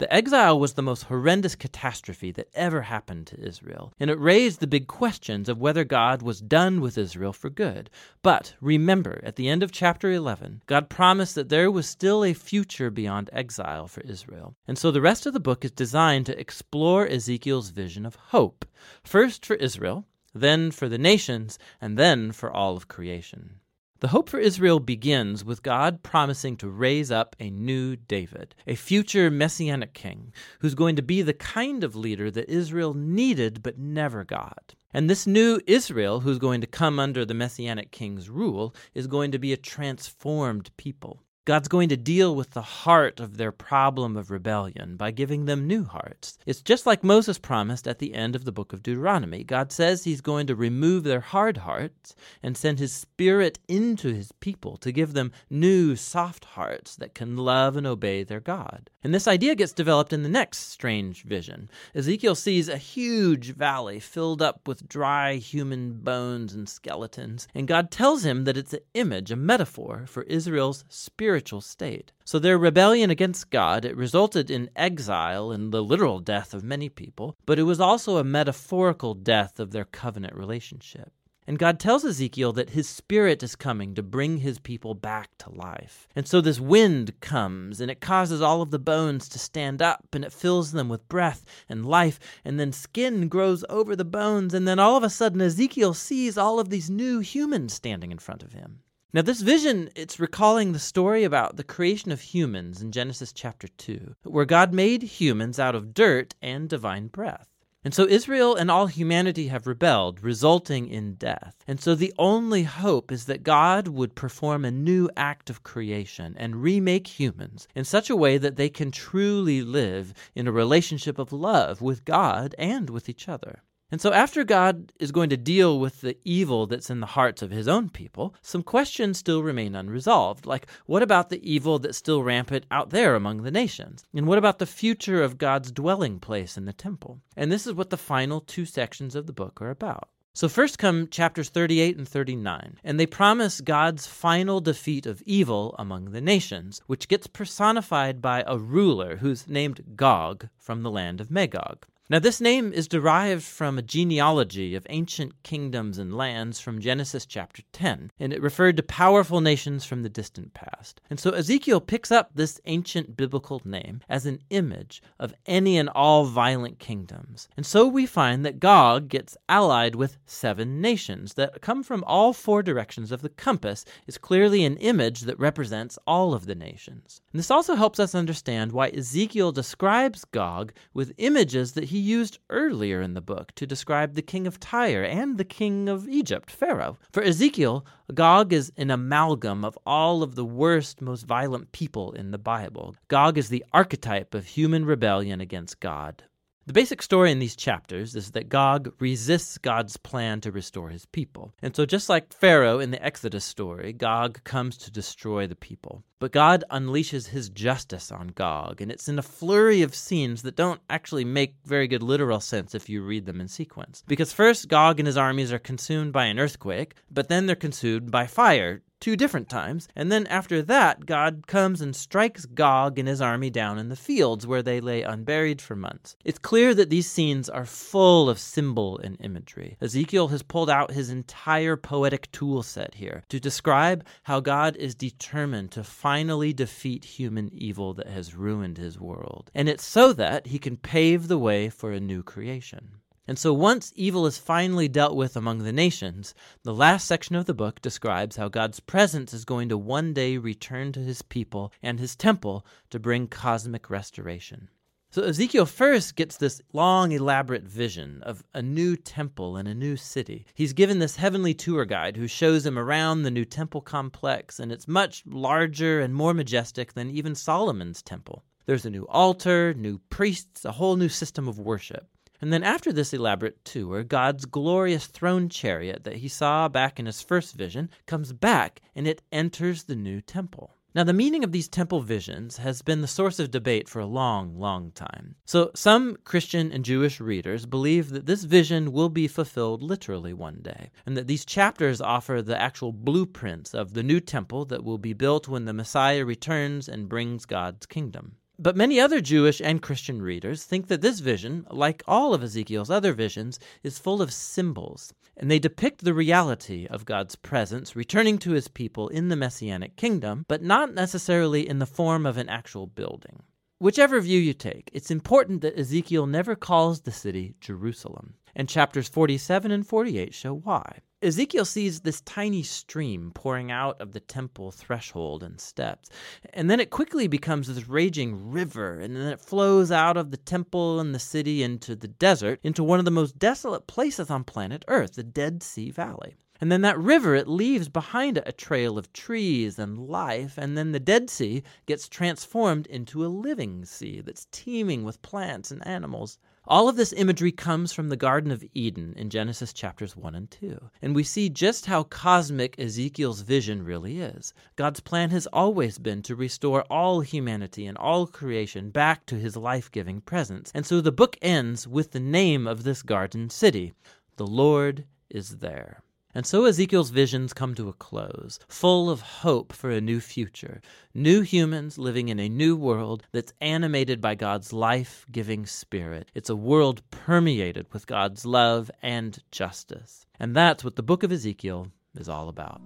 The 0.00 0.10
exile 0.10 0.58
was 0.58 0.72
the 0.72 0.82
most 0.82 1.02
horrendous 1.02 1.54
catastrophe 1.54 2.32
that 2.32 2.48
ever 2.54 2.80
happened 2.80 3.26
to 3.26 3.38
Israel, 3.38 3.92
and 4.00 4.08
it 4.08 4.18
raised 4.18 4.60
the 4.60 4.66
big 4.66 4.86
questions 4.86 5.46
of 5.46 5.60
whether 5.60 5.84
God 5.84 6.22
was 6.22 6.40
done 6.40 6.80
with 6.80 6.96
Israel 6.96 7.34
for 7.34 7.50
good. 7.50 7.90
But 8.22 8.54
remember, 8.62 9.20
at 9.22 9.36
the 9.36 9.46
end 9.46 9.62
of 9.62 9.72
chapter 9.72 10.10
11, 10.10 10.62
God 10.64 10.88
promised 10.88 11.34
that 11.34 11.50
there 11.50 11.70
was 11.70 11.86
still 11.86 12.24
a 12.24 12.32
future 12.32 12.88
beyond 12.88 13.28
exile 13.30 13.88
for 13.88 14.00
Israel. 14.00 14.54
And 14.66 14.78
so 14.78 14.90
the 14.90 15.02
rest 15.02 15.26
of 15.26 15.34
the 15.34 15.38
book 15.38 15.66
is 15.66 15.70
designed 15.70 16.24
to 16.26 16.40
explore 16.40 17.06
Ezekiel's 17.06 17.68
vision 17.68 18.06
of 18.06 18.14
hope, 18.14 18.64
first 19.04 19.44
for 19.44 19.56
Israel, 19.56 20.06
then 20.32 20.70
for 20.70 20.88
the 20.88 20.96
nations, 20.96 21.58
and 21.78 21.98
then 21.98 22.32
for 22.32 22.50
all 22.50 22.74
of 22.74 22.88
creation. 22.88 23.60
The 24.00 24.08
hope 24.08 24.30
for 24.30 24.40
Israel 24.40 24.80
begins 24.80 25.44
with 25.44 25.62
God 25.62 26.02
promising 26.02 26.56
to 26.56 26.70
raise 26.70 27.10
up 27.10 27.36
a 27.38 27.50
new 27.50 27.96
David, 27.96 28.54
a 28.66 28.74
future 28.74 29.30
messianic 29.30 29.92
king, 29.92 30.32
who's 30.60 30.74
going 30.74 30.96
to 30.96 31.02
be 31.02 31.20
the 31.20 31.34
kind 31.34 31.84
of 31.84 31.94
leader 31.94 32.30
that 32.30 32.48
Israel 32.48 32.94
needed 32.94 33.62
but 33.62 33.78
never 33.78 34.24
got. 34.24 34.74
And 34.94 35.10
this 35.10 35.26
new 35.26 35.60
Israel, 35.66 36.20
who's 36.20 36.38
going 36.38 36.62
to 36.62 36.66
come 36.66 36.98
under 36.98 37.26
the 37.26 37.34
messianic 37.34 37.90
king's 37.90 38.30
rule, 38.30 38.74
is 38.94 39.06
going 39.06 39.32
to 39.32 39.38
be 39.38 39.52
a 39.52 39.58
transformed 39.58 40.74
people. 40.78 41.22
God's 41.46 41.68
going 41.68 41.88
to 41.88 41.96
deal 41.96 42.36
with 42.36 42.50
the 42.50 42.60
heart 42.60 43.18
of 43.18 43.38
their 43.38 43.50
problem 43.50 44.14
of 44.14 44.30
rebellion 44.30 44.96
by 44.96 45.10
giving 45.10 45.46
them 45.46 45.66
new 45.66 45.84
hearts. 45.84 46.36
It's 46.44 46.60
just 46.60 46.84
like 46.84 47.02
Moses 47.02 47.38
promised 47.38 47.88
at 47.88 47.98
the 47.98 48.12
end 48.12 48.36
of 48.36 48.44
the 48.44 48.52
book 48.52 48.74
of 48.74 48.82
Deuteronomy. 48.82 49.42
God 49.42 49.72
says 49.72 50.04
he's 50.04 50.20
going 50.20 50.46
to 50.48 50.54
remove 50.54 51.02
their 51.02 51.20
hard 51.20 51.56
hearts 51.56 52.14
and 52.42 52.58
send 52.58 52.78
his 52.78 52.92
spirit 52.92 53.58
into 53.68 54.12
his 54.12 54.32
people 54.40 54.76
to 54.76 54.92
give 54.92 55.14
them 55.14 55.32
new, 55.48 55.96
soft 55.96 56.44
hearts 56.44 56.94
that 56.96 57.14
can 57.14 57.38
love 57.38 57.74
and 57.74 57.86
obey 57.86 58.22
their 58.22 58.40
God. 58.40 58.90
And 59.02 59.14
this 59.14 59.26
idea 59.26 59.54
gets 59.54 59.72
developed 59.72 60.12
in 60.12 60.22
the 60.22 60.28
next 60.28 60.70
strange 60.70 61.24
vision. 61.24 61.70
Ezekiel 61.94 62.34
sees 62.34 62.68
a 62.68 62.76
huge 62.76 63.54
valley 63.54 63.98
filled 63.98 64.42
up 64.42 64.68
with 64.68 64.86
dry 64.86 65.36
human 65.36 65.94
bones 65.94 66.52
and 66.52 66.68
skeletons, 66.68 67.48
and 67.54 67.66
God 67.66 67.90
tells 67.90 68.26
him 68.26 68.44
that 68.44 68.58
it's 68.58 68.74
an 68.74 68.80
image, 68.92 69.30
a 69.30 69.36
metaphor 69.36 70.04
for 70.06 70.24
Israel's 70.24 70.84
spirit 70.90 71.29
spiritual 71.30 71.60
state. 71.60 72.10
So 72.24 72.40
their 72.40 72.58
rebellion 72.58 73.08
against 73.08 73.50
God, 73.50 73.84
it 73.84 73.96
resulted 73.96 74.50
in 74.50 74.68
exile 74.74 75.52
and 75.52 75.70
the 75.70 75.80
literal 75.80 76.18
death 76.18 76.52
of 76.52 76.64
many 76.64 76.88
people, 76.88 77.36
but 77.46 77.56
it 77.56 77.62
was 77.62 77.78
also 77.78 78.16
a 78.16 78.24
metaphorical 78.24 79.14
death 79.14 79.60
of 79.60 79.70
their 79.70 79.84
covenant 79.84 80.34
relationship. 80.34 81.12
And 81.46 81.56
God 81.56 81.78
tells 81.78 82.04
Ezekiel 82.04 82.52
that 82.54 82.70
his 82.70 82.88
spirit 82.88 83.44
is 83.44 83.54
coming 83.54 83.94
to 83.94 84.02
bring 84.02 84.38
his 84.38 84.58
people 84.58 84.94
back 84.94 85.30
to 85.38 85.52
life. 85.52 86.08
And 86.16 86.26
so 86.26 86.40
this 86.40 86.58
wind 86.58 87.20
comes 87.20 87.80
and 87.80 87.92
it 87.92 88.00
causes 88.00 88.42
all 88.42 88.60
of 88.60 88.72
the 88.72 88.80
bones 88.80 89.28
to 89.28 89.38
stand 89.38 89.80
up 89.80 90.08
and 90.12 90.24
it 90.24 90.32
fills 90.32 90.72
them 90.72 90.88
with 90.88 91.08
breath 91.08 91.44
and 91.68 91.86
life. 91.86 92.18
And 92.44 92.58
then 92.58 92.72
skin 92.72 93.28
grows 93.28 93.64
over 93.68 93.94
the 93.94 94.04
bones. 94.04 94.52
And 94.52 94.66
then 94.66 94.80
all 94.80 94.96
of 94.96 95.04
a 95.04 95.10
sudden, 95.10 95.40
Ezekiel 95.40 95.94
sees 95.94 96.36
all 96.36 96.58
of 96.58 96.70
these 96.70 96.90
new 96.90 97.20
humans 97.20 97.72
standing 97.72 98.10
in 98.10 98.18
front 98.18 98.42
of 98.42 98.52
him. 98.52 98.80
Now, 99.12 99.22
this 99.22 99.40
vision, 99.40 99.90
it's 99.96 100.20
recalling 100.20 100.70
the 100.70 100.78
story 100.78 101.24
about 101.24 101.56
the 101.56 101.64
creation 101.64 102.12
of 102.12 102.20
humans 102.20 102.80
in 102.80 102.92
Genesis 102.92 103.32
chapter 103.32 103.66
2, 103.66 104.14
where 104.22 104.44
God 104.44 104.72
made 104.72 105.02
humans 105.02 105.58
out 105.58 105.74
of 105.74 105.92
dirt 105.92 106.36
and 106.40 106.68
divine 106.68 107.08
breath. 107.08 107.48
And 107.82 107.92
so 107.92 108.06
Israel 108.06 108.54
and 108.54 108.70
all 108.70 108.86
humanity 108.86 109.48
have 109.48 109.66
rebelled, 109.66 110.22
resulting 110.22 110.86
in 110.86 111.14
death. 111.14 111.56
And 111.66 111.80
so 111.80 111.96
the 111.96 112.12
only 112.18 112.62
hope 112.62 113.10
is 113.10 113.24
that 113.24 113.42
God 113.42 113.88
would 113.88 114.14
perform 114.14 114.64
a 114.64 114.70
new 114.70 115.10
act 115.16 115.50
of 115.50 115.64
creation 115.64 116.36
and 116.38 116.62
remake 116.62 117.08
humans 117.08 117.66
in 117.74 117.84
such 117.84 118.10
a 118.10 118.16
way 118.16 118.38
that 118.38 118.54
they 118.54 118.68
can 118.68 118.92
truly 118.92 119.60
live 119.60 120.14
in 120.36 120.46
a 120.46 120.52
relationship 120.52 121.18
of 121.18 121.32
love 121.32 121.82
with 121.82 122.04
God 122.04 122.54
and 122.58 122.88
with 122.88 123.08
each 123.08 123.28
other. 123.28 123.64
And 123.90 124.00
so, 124.00 124.12
after 124.12 124.44
God 124.44 124.92
is 125.00 125.10
going 125.10 125.30
to 125.30 125.36
deal 125.36 125.80
with 125.80 126.00
the 126.00 126.16
evil 126.24 126.66
that's 126.66 126.90
in 126.90 127.00
the 127.00 127.06
hearts 127.06 127.42
of 127.42 127.50
his 127.50 127.66
own 127.66 127.88
people, 127.90 128.34
some 128.40 128.62
questions 128.62 129.18
still 129.18 129.42
remain 129.42 129.74
unresolved. 129.74 130.46
Like, 130.46 130.66
what 130.86 131.02
about 131.02 131.28
the 131.28 131.50
evil 131.50 131.78
that's 131.78 131.98
still 131.98 132.22
rampant 132.22 132.66
out 132.70 132.90
there 132.90 133.16
among 133.16 133.42
the 133.42 133.50
nations? 133.50 134.04
And 134.14 134.26
what 134.26 134.38
about 134.38 134.60
the 134.60 134.66
future 134.66 135.22
of 135.22 135.38
God's 135.38 135.72
dwelling 135.72 136.20
place 136.20 136.56
in 136.56 136.66
the 136.66 136.72
temple? 136.72 137.20
And 137.36 137.50
this 137.50 137.66
is 137.66 137.72
what 137.72 137.90
the 137.90 137.96
final 137.96 138.40
two 138.40 138.64
sections 138.64 139.14
of 139.14 139.26
the 139.26 139.32
book 139.32 139.60
are 139.60 139.70
about. 139.70 140.08
So, 140.32 140.48
first 140.48 140.78
come 140.78 141.08
chapters 141.08 141.48
38 141.48 141.96
and 141.96 142.08
39, 142.08 142.78
and 142.84 143.00
they 143.00 143.06
promise 143.06 143.60
God's 143.60 144.06
final 144.06 144.60
defeat 144.60 145.04
of 145.04 145.22
evil 145.26 145.74
among 145.76 146.12
the 146.12 146.20
nations, 146.20 146.80
which 146.86 147.08
gets 147.08 147.26
personified 147.26 148.22
by 148.22 148.44
a 148.46 148.56
ruler 148.56 149.16
who's 149.16 149.48
named 149.48 149.96
Gog 149.96 150.48
from 150.56 150.82
the 150.82 150.90
land 150.90 151.20
of 151.20 151.32
Magog. 151.32 151.84
Now, 152.10 152.18
this 152.18 152.40
name 152.40 152.72
is 152.72 152.88
derived 152.88 153.44
from 153.44 153.78
a 153.78 153.82
genealogy 153.82 154.74
of 154.74 154.84
ancient 154.90 155.44
kingdoms 155.44 155.96
and 155.96 156.12
lands 156.12 156.58
from 156.58 156.80
Genesis 156.80 157.24
chapter 157.24 157.62
10, 157.72 158.10
and 158.18 158.32
it 158.32 158.42
referred 158.42 158.78
to 158.78 158.82
powerful 158.82 159.40
nations 159.40 159.84
from 159.84 160.02
the 160.02 160.08
distant 160.08 160.52
past. 160.52 161.00
And 161.08 161.20
so 161.20 161.30
Ezekiel 161.30 161.80
picks 161.80 162.10
up 162.10 162.32
this 162.34 162.60
ancient 162.64 163.16
biblical 163.16 163.62
name 163.64 164.00
as 164.08 164.26
an 164.26 164.40
image 164.50 165.00
of 165.20 165.32
any 165.46 165.78
and 165.78 165.88
all 165.88 166.24
violent 166.24 166.80
kingdoms. 166.80 167.48
And 167.56 167.64
so 167.64 167.86
we 167.86 168.06
find 168.06 168.44
that 168.44 168.58
Gog 168.58 169.06
gets 169.06 169.36
allied 169.48 169.94
with 169.94 170.18
seven 170.26 170.80
nations 170.80 171.34
that 171.34 171.60
come 171.60 171.84
from 171.84 172.02
all 172.08 172.32
four 172.32 172.64
directions 172.64 173.12
of 173.12 173.22
the 173.22 173.28
compass, 173.28 173.84
is 174.08 174.18
clearly 174.18 174.64
an 174.64 174.78
image 174.78 175.20
that 175.20 175.38
represents 175.38 175.96
all 176.08 176.34
of 176.34 176.46
the 176.46 176.56
nations. 176.56 177.20
And 177.32 177.38
this 177.38 177.52
also 177.52 177.76
helps 177.76 178.00
us 178.00 178.16
understand 178.16 178.72
why 178.72 178.88
Ezekiel 178.88 179.52
describes 179.52 180.24
Gog 180.24 180.72
with 180.92 181.12
images 181.16 181.74
that 181.74 181.84
he 181.84 181.99
used 182.00 182.38
earlier 182.48 183.00
in 183.00 183.14
the 183.14 183.20
book 183.20 183.52
to 183.56 183.66
describe 183.66 184.14
the 184.14 184.22
king 184.22 184.46
of 184.46 184.58
Tyre 184.58 185.04
and 185.04 185.38
the 185.38 185.44
king 185.44 185.88
of 185.88 186.08
Egypt, 186.08 186.50
Pharaoh. 186.50 186.98
For 187.12 187.22
Ezekiel, 187.22 187.86
Gog 188.14 188.52
is 188.52 188.72
an 188.76 188.90
amalgam 188.90 189.64
of 189.64 189.78
all 189.86 190.22
of 190.22 190.34
the 190.34 190.44
worst, 190.44 191.00
most 191.00 191.26
violent 191.26 191.72
people 191.72 192.12
in 192.12 192.30
the 192.30 192.38
Bible. 192.38 192.96
Gog 193.08 193.38
is 193.38 193.48
the 193.48 193.64
archetype 193.72 194.34
of 194.34 194.46
human 194.46 194.84
rebellion 194.84 195.40
against 195.40 195.80
God. 195.80 196.24
The 196.66 196.74
basic 196.74 197.00
story 197.02 197.32
in 197.32 197.38
these 197.38 197.56
chapters 197.56 198.14
is 198.14 198.32
that 198.32 198.50
Gog 198.50 198.92
resists 199.00 199.56
God's 199.58 199.96
plan 199.96 200.40
to 200.42 200.52
restore 200.52 200.90
his 200.90 201.06
people. 201.06 201.54
And 201.62 201.74
so, 201.74 201.86
just 201.86 202.08
like 202.08 202.32
Pharaoh 202.32 202.78
in 202.78 202.90
the 202.90 203.02
Exodus 203.02 203.44
story, 203.44 203.92
Gog 203.92 204.44
comes 204.44 204.76
to 204.78 204.90
destroy 204.90 205.46
the 205.46 205.56
people. 205.56 206.04
But 206.18 206.32
God 206.32 206.64
unleashes 206.70 207.28
his 207.28 207.48
justice 207.48 208.12
on 208.12 208.28
Gog, 208.28 208.82
and 208.82 208.92
it's 208.92 209.08
in 209.08 209.18
a 209.18 209.22
flurry 209.22 209.80
of 209.80 209.94
scenes 209.94 210.42
that 210.42 210.54
don't 210.54 210.82
actually 210.90 211.24
make 211.24 211.54
very 211.64 211.88
good 211.88 212.02
literal 212.02 212.40
sense 212.40 212.74
if 212.74 212.90
you 212.90 213.02
read 213.02 213.24
them 213.24 213.40
in 213.40 213.48
sequence. 213.48 214.04
Because 214.06 214.32
first, 214.32 214.68
Gog 214.68 215.00
and 215.00 215.06
his 215.06 215.16
armies 215.16 215.52
are 215.52 215.58
consumed 215.58 216.12
by 216.12 216.26
an 216.26 216.38
earthquake, 216.38 216.94
but 217.10 217.28
then 217.28 217.46
they're 217.46 217.56
consumed 217.56 218.10
by 218.10 218.26
fire, 218.26 218.82
two 219.00 219.16
different 219.16 219.48
times. 219.48 219.88
And 219.96 220.12
then 220.12 220.26
after 220.26 220.62
that, 220.62 221.06
God 221.06 221.46
comes 221.46 221.80
and 221.80 221.96
strikes 221.96 222.46
Gog 222.46 222.98
and 222.98 223.08
his 223.08 223.20
army 223.20 223.50
down 223.50 223.78
in 223.78 223.88
the 223.88 223.96
fields 223.96 224.46
where 224.46 224.62
they 224.62 224.80
lay 224.80 225.02
unburied 225.02 225.60
for 225.60 225.74
months. 225.74 226.16
It's 226.24 226.38
clear 226.38 226.74
that 226.74 226.90
these 226.90 227.10
scenes 227.10 227.48
are 227.48 227.64
full 227.64 228.28
of 228.28 228.38
symbol 228.38 228.98
and 228.98 229.16
imagery. 229.20 229.76
Ezekiel 229.80 230.28
has 230.28 230.42
pulled 230.42 230.70
out 230.70 230.92
his 230.92 231.10
entire 231.10 231.76
poetic 231.76 232.30
tool 232.32 232.62
set 232.62 232.94
here 232.94 233.24
to 233.28 233.40
describe 233.40 234.04
how 234.24 234.40
God 234.40 234.76
is 234.76 234.94
determined 234.94 235.70
to 235.72 235.84
finally 235.84 236.52
defeat 236.52 237.04
human 237.04 237.50
evil 237.52 237.94
that 237.94 238.08
has 238.08 238.34
ruined 238.34 238.78
his 238.78 238.98
world. 238.98 239.50
And 239.54 239.68
it's 239.68 239.84
so 239.84 240.12
that 240.12 240.46
he 240.46 240.58
can 240.58 240.76
pave 240.76 241.28
the 241.28 241.38
way 241.38 241.68
for 241.68 241.92
a 241.92 242.00
new 242.00 242.22
creation. 242.22 242.99
And 243.30 243.38
so 243.38 243.52
once 243.52 243.92
evil 243.94 244.26
is 244.26 244.38
finally 244.38 244.88
dealt 244.88 245.14
with 245.14 245.36
among 245.36 245.58
the 245.58 245.72
nations, 245.72 246.34
the 246.64 246.74
last 246.74 247.06
section 247.06 247.36
of 247.36 247.44
the 247.44 247.54
book 247.54 247.80
describes 247.80 248.34
how 248.34 248.48
God's 248.48 248.80
presence 248.80 249.32
is 249.32 249.44
going 249.44 249.68
to 249.68 249.78
one 249.78 250.12
day 250.12 250.36
return 250.36 250.90
to 250.90 250.98
his 250.98 251.22
people 251.22 251.72
and 251.80 252.00
his 252.00 252.16
temple 252.16 252.66
to 252.90 252.98
bring 252.98 253.28
cosmic 253.28 253.88
restoration. 253.88 254.68
So 255.10 255.22
Ezekiel 255.22 255.66
first 255.66 256.16
gets 256.16 256.38
this 256.38 256.60
long, 256.72 257.12
elaborate 257.12 257.62
vision 257.62 258.20
of 258.24 258.42
a 258.52 258.62
new 258.62 258.96
temple 258.96 259.56
and 259.56 259.68
a 259.68 259.76
new 259.76 259.96
city. 259.96 260.44
He's 260.54 260.72
given 260.72 260.98
this 260.98 261.14
heavenly 261.14 261.54
tour 261.54 261.84
guide 261.84 262.16
who 262.16 262.26
shows 262.26 262.66
him 262.66 262.76
around 262.76 263.22
the 263.22 263.30
new 263.30 263.44
temple 263.44 263.80
complex, 263.80 264.58
and 264.58 264.72
it's 264.72 264.88
much 264.88 265.22
larger 265.24 266.00
and 266.00 266.12
more 266.12 266.34
majestic 266.34 266.94
than 266.94 267.10
even 267.10 267.36
Solomon's 267.36 268.02
temple. 268.02 268.44
There's 268.66 268.86
a 268.86 268.90
new 268.90 269.06
altar, 269.06 269.72
new 269.72 269.98
priests, 270.10 270.64
a 270.64 270.72
whole 270.72 270.96
new 270.96 271.08
system 271.08 271.46
of 271.46 271.60
worship. 271.60 272.08
And 272.40 272.52
then 272.52 272.62
after 272.62 272.92
this 272.92 273.12
elaborate 273.12 273.64
tour, 273.64 274.02
God's 274.02 274.46
glorious 274.46 275.06
throne 275.06 275.48
chariot 275.48 276.04
that 276.04 276.16
he 276.16 276.28
saw 276.28 276.68
back 276.68 276.98
in 276.98 277.06
his 277.06 277.20
first 277.20 277.54
vision 277.54 277.90
comes 278.06 278.32
back 278.32 278.80
and 278.94 279.06
it 279.06 279.22
enters 279.30 279.84
the 279.84 279.96
new 279.96 280.20
temple. 280.20 280.76
Now, 280.92 281.04
the 281.04 281.12
meaning 281.12 281.44
of 281.44 281.52
these 281.52 281.68
temple 281.68 282.00
visions 282.00 282.56
has 282.56 282.82
been 282.82 283.00
the 283.00 283.06
source 283.06 283.38
of 283.38 283.52
debate 283.52 283.88
for 283.88 284.00
a 284.00 284.06
long, 284.06 284.58
long 284.58 284.90
time. 284.90 285.36
So, 285.44 285.70
some 285.72 286.16
Christian 286.24 286.72
and 286.72 286.84
Jewish 286.84 287.20
readers 287.20 287.64
believe 287.64 288.10
that 288.10 288.26
this 288.26 288.42
vision 288.42 288.90
will 288.90 289.08
be 289.08 289.28
fulfilled 289.28 289.82
literally 289.82 290.32
one 290.32 290.62
day, 290.62 290.90
and 291.06 291.16
that 291.16 291.28
these 291.28 291.44
chapters 291.44 292.00
offer 292.00 292.42
the 292.42 292.60
actual 292.60 292.92
blueprints 292.92 293.72
of 293.72 293.92
the 293.94 294.02
new 294.02 294.18
temple 294.18 294.64
that 294.64 294.82
will 294.82 294.98
be 294.98 295.12
built 295.12 295.46
when 295.46 295.64
the 295.64 295.72
Messiah 295.72 296.24
returns 296.24 296.88
and 296.88 297.08
brings 297.08 297.44
God's 297.46 297.86
kingdom. 297.86 298.34
But 298.62 298.76
many 298.76 299.00
other 299.00 299.22
Jewish 299.22 299.62
and 299.62 299.80
Christian 299.80 300.20
readers 300.20 300.64
think 300.64 300.88
that 300.88 301.00
this 301.00 301.20
vision, 301.20 301.66
like 301.70 302.02
all 302.06 302.34
of 302.34 302.42
Ezekiel's 302.42 302.90
other 302.90 303.14
visions, 303.14 303.58
is 303.82 303.98
full 303.98 304.20
of 304.20 304.34
symbols, 304.34 305.14
and 305.34 305.50
they 305.50 305.58
depict 305.58 306.04
the 306.04 306.12
reality 306.12 306.86
of 306.86 307.06
God's 307.06 307.36
presence 307.36 307.96
returning 307.96 308.36
to 308.40 308.50
his 308.50 308.68
people 308.68 309.08
in 309.08 309.30
the 309.30 309.36
Messianic 309.36 309.96
kingdom, 309.96 310.44
but 310.46 310.62
not 310.62 310.92
necessarily 310.92 311.66
in 311.66 311.78
the 311.78 311.86
form 311.86 312.26
of 312.26 312.36
an 312.36 312.50
actual 312.50 312.86
building. 312.86 313.44
Whichever 313.78 314.20
view 314.20 314.38
you 314.38 314.52
take, 314.52 314.90
it's 314.92 315.10
important 315.10 315.62
that 315.62 315.78
Ezekiel 315.78 316.26
never 316.26 316.54
calls 316.54 317.00
the 317.00 317.12
city 317.12 317.54
Jerusalem, 317.62 318.34
and 318.54 318.68
chapters 318.68 319.08
47 319.08 319.70
and 319.70 319.86
48 319.86 320.34
show 320.34 320.54
why. 320.54 321.00
Ezekiel 321.22 321.66
sees 321.66 322.00
this 322.00 322.22
tiny 322.22 322.62
stream 322.62 323.30
pouring 323.34 323.70
out 323.70 324.00
of 324.00 324.12
the 324.12 324.20
temple 324.20 324.70
threshold 324.70 325.42
and 325.42 325.60
steps, 325.60 326.08
and 326.54 326.70
then 326.70 326.80
it 326.80 326.88
quickly 326.88 327.26
becomes 327.26 327.68
this 327.68 327.86
raging 327.86 328.50
river, 328.50 328.98
and 328.98 329.14
then 329.14 329.30
it 329.30 329.40
flows 329.40 329.92
out 329.92 330.16
of 330.16 330.30
the 330.30 330.38
temple 330.38 330.98
and 330.98 331.14
the 331.14 331.18
city 331.18 331.62
into 331.62 331.94
the 331.94 332.08
desert, 332.08 332.58
into 332.62 332.82
one 332.82 332.98
of 332.98 333.04
the 333.04 333.10
most 333.10 333.38
desolate 333.38 333.86
places 333.86 334.30
on 334.30 334.44
planet 334.44 334.82
Earth, 334.88 335.14
the 335.14 335.22
Dead 335.22 335.62
Sea 335.62 335.90
Valley. 335.90 336.36
And 336.60 336.70
then 336.70 336.82
that 336.82 336.98
river, 336.98 337.34
it 337.34 337.48
leaves 337.48 337.88
behind 337.88 338.36
it 338.36 338.44
a 338.46 338.52
trail 338.52 338.98
of 338.98 339.12
trees 339.14 339.78
and 339.78 339.96
life. 339.96 340.58
And 340.58 340.76
then 340.76 340.92
the 340.92 341.00
Dead 341.00 341.30
Sea 341.30 341.62
gets 341.86 342.06
transformed 342.06 342.86
into 342.86 343.24
a 343.24 343.28
living 343.28 343.86
sea 343.86 344.20
that's 344.20 344.46
teeming 344.52 345.02
with 345.02 345.22
plants 345.22 345.70
and 345.70 345.86
animals. 345.86 346.38
All 346.70 346.88
of 346.88 346.94
this 346.94 347.12
imagery 347.14 347.50
comes 347.50 347.92
from 347.92 348.10
the 348.10 348.16
Garden 348.16 348.52
of 348.52 348.62
Eden 348.74 349.12
in 349.16 349.28
Genesis 349.28 349.72
chapters 349.72 350.16
1 350.16 350.36
and 350.36 350.48
2. 350.52 350.78
And 351.02 351.16
we 351.16 351.24
see 351.24 351.48
just 351.48 351.86
how 351.86 352.04
cosmic 352.04 352.78
Ezekiel's 352.78 353.40
vision 353.40 353.84
really 353.84 354.20
is. 354.20 354.54
God's 354.76 355.00
plan 355.00 355.30
has 355.30 355.48
always 355.48 355.98
been 355.98 356.22
to 356.22 356.36
restore 356.36 356.82
all 356.82 357.22
humanity 357.22 357.86
and 357.86 357.98
all 357.98 358.28
creation 358.28 358.90
back 358.90 359.26
to 359.26 359.34
his 359.34 359.56
life 359.56 359.90
giving 359.90 360.20
presence. 360.20 360.70
And 360.72 360.86
so 360.86 361.00
the 361.00 361.10
book 361.10 361.36
ends 361.42 361.88
with 361.88 362.12
the 362.12 362.20
name 362.20 362.68
of 362.68 362.84
this 362.84 363.02
garden 363.02 363.50
city 363.50 363.92
The 364.36 364.46
Lord 364.46 365.06
is 365.28 365.56
there. 365.56 366.04
And 366.34 366.46
so 366.46 366.64
Ezekiel's 366.64 367.10
visions 367.10 367.52
come 367.52 367.74
to 367.74 367.88
a 367.88 367.92
close, 367.92 368.60
full 368.68 369.10
of 369.10 369.20
hope 369.20 369.72
for 369.72 369.90
a 369.90 370.00
new 370.00 370.20
future, 370.20 370.80
new 371.12 371.40
humans 371.40 371.98
living 371.98 372.28
in 372.28 372.38
a 372.38 372.48
new 372.48 372.76
world 372.76 373.24
that's 373.32 373.52
animated 373.60 374.20
by 374.20 374.36
God's 374.36 374.72
life 374.72 375.26
giving 375.32 375.66
spirit. 375.66 376.30
It's 376.34 376.50
a 376.50 376.56
world 376.56 377.02
permeated 377.10 377.86
with 377.92 378.06
God's 378.06 378.46
love 378.46 378.90
and 379.02 379.38
justice. 379.50 380.24
And 380.38 380.54
that's 380.54 380.84
what 380.84 380.96
the 380.96 381.02
book 381.02 381.24
of 381.24 381.32
Ezekiel 381.32 381.88
is 382.14 382.28
all 382.28 382.48
about. 382.48 382.80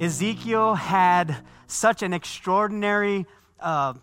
Ezekiel 0.00 0.74
had 0.74 1.36
such 1.66 2.02
an 2.02 2.12
extraordinary 2.12 3.26
uh, 3.60 3.94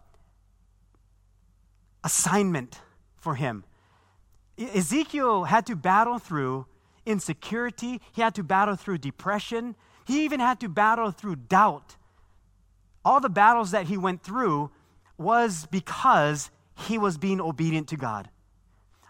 assignment 2.04 2.82
for 3.16 3.36
him. 3.36 3.64
Ezekiel 4.58 5.46
had 5.46 5.66
to 5.68 5.76
battle 5.76 6.20
through 6.20 6.66
insecurity, 7.06 8.02
he 8.14 8.22
had 8.22 8.36
to 8.36 8.44
battle 8.44 8.76
through 8.76 9.00
depression, 9.00 9.76
he 10.06 10.24
even 10.26 10.40
had 10.40 10.60
to 10.60 10.70
battle 10.70 11.12
through 11.12 11.36
doubt. 11.36 11.96
All 13.04 13.20
the 13.20 13.30
battles 13.30 13.72
that 13.72 13.88
he 13.88 13.98
went 13.98 14.24
through 14.24 14.72
was 15.18 15.68
because 15.68 16.52
he 16.88 16.98
was 16.98 17.18
being 17.18 17.40
obedient 17.40 17.88
to 17.90 17.98
God. 17.98 18.30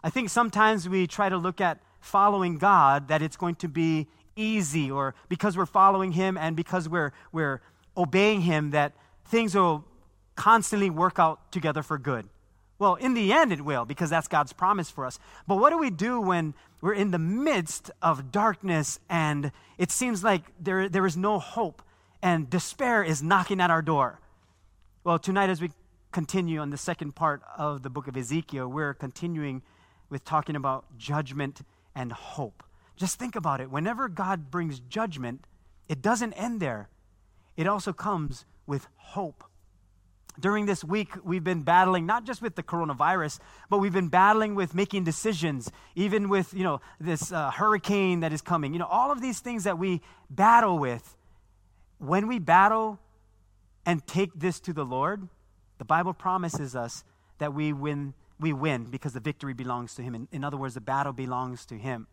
I 0.03 0.09
think 0.09 0.29
sometimes 0.29 0.87
we 0.87 1.07
try 1.07 1.29
to 1.29 1.37
look 1.37 1.59
at 1.59 1.79
following 1.99 2.57
God 2.57 3.07
that 3.07 3.21
it's 3.21 3.37
going 3.37 3.55
to 3.55 3.67
be 3.67 4.07
easy 4.35 4.91
or 4.91 5.15
because 5.29 5.57
we're 5.57 5.65
following 5.65 6.11
him 6.11 6.37
and 6.37 6.55
because 6.55 6.87
we're 6.87 7.11
we're 7.31 7.61
obeying 7.97 8.41
him 8.41 8.71
that 8.71 8.93
things 9.25 9.55
will 9.55 9.85
constantly 10.35 10.89
work 10.89 11.17
out 11.17 11.51
together 11.51 11.81
for 11.81 11.97
good. 11.97 12.27
Well, 12.77 12.95
in 12.95 13.13
the 13.13 13.31
end, 13.31 13.53
it 13.53 13.61
will, 13.61 13.85
because 13.85 14.09
that's 14.09 14.27
God's 14.27 14.51
promise 14.51 14.89
for 14.89 15.05
us. 15.05 15.17
But 15.47 15.57
what 15.57 15.69
do 15.69 15.77
we 15.77 15.89
do 15.89 16.19
when 16.19 16.53
we're 16.81 16.93
in 16.93 17.11
the 17.11 17.19
midst 17.19 17.89
of 18.01 18.31
darkness 18.31 18.99
and 19.09 19.51
it 19.77 19.91
seems 19.91 20.23
like 20.23 20.43
there, 20.59 20.89
there 20.89 21.05
is 21.05 21.15
no 21.15 21.39
hope 21.39 21.81
and 22.21 22.49
despair 22.49 23.03
is 23.03 23.23
knocking 23.23 23.61
at 23.61 23.71
our 23.71 23.81
door? 23.81 24.19
Well, 25.05 25.19
tonight, 25.19 25.49
as 25.49 25.61
we 25.61 25.71
continue 26.11 26.59
on 26.59 26.69
the 26.69 26.77
second 26.77 27.15
part 27.15 27.41
of 27.57 27.81
the 27.81 27.89
book 27.89 28.07
of 28.07 28.17
Ezekiel, 28.17 28.67
we're 28.67 28.93
continuing 28.93 29.61
with 30.09 30.25
talking 30.25 30.55
about 30.55 30.97
judgment 30.97 31.61
and 31.93 32.11
hope. 32.11 32.63
Just 32.97 33.17
think 33.17 33.35
about 33.35 33.61
it. 33.61 33.69
Whenever 33.69 34.09
God 34.09 34.51
brings 34.51 34.79
judgment, 34.79 35.45
it 35.87 36.01
doesn't 36.01 36.33
end 36.33 36.59
there, 36.59 36.89
it 37.55 37.67
also 37.67 37.93
comes 37.93 38.45
with 38.67 38.87
hope 38.97 39.43
during 40.39 40.65
this 40.65 40.83
week, 40.83 41.09
we've 41.23 41.43
been 41.43 41.63
battling 41.63 42.05
not 42.05 42.25
just 42.25 42.41
with 42.41 42.55
the 42.55 42.63
coronavirus, 42.63 43.39
but 43.69 43.79
we've 43.79 43.93
been 43.93 44.09
battling 44.09 44.55
with 44.55 44.75
making 44.75 45.03
decisions, 45.03 45.71
even 45.95 46.29
with, 46.29 46.53
you 46.53 46.63
know, 46.63 46.81
this 46.99 47.31
uh, 47.31 47.51
hurricane 47.51 48.19
that 48.21 48.33
is 48.33 48.41
coming. 48.41 48.73
You 48.73 48.79
know, 48.79 48.87
all 48.87 49.11
of 49.11 49.21
these 49.21 49.39
things 49.39 49.63
that 49.63 49.77
we 49.77 50.01
battle 50.29 50.77
with. 50.77 51.15
When 51.97 52.27
we 52.27 52.39
battle 52.39 52.99
and 53.85 54.05
take 54.05 54.31
this 54.35 54.59
to 54.61 54.73
the 54.73 54.83
Lord, 54.83 55.27
the 55.77 55.85
Bible 55.85 56.13
promises 56.13 56.75
us 56.75 57.03
that 57.37 57.53
we 57.53 57.73
win, 57.73 58.13
we 58.39 58.53
win 58.53 58.85
because 58.85 59.13
the 59.13 59.19
victory 59.19 59.53
belongs 59.53 59.95
to 59.95 60.01
Him. 60.01 60.15
In, 60.15 60.27
in 60.31 60.43
other 60.43 60.57
words, 60.57 60.73
the 60.73 60.81
battle 60.81 61.13
belongs 61.13 61.65
to 61.67 61.77
Him. 61.77 62.07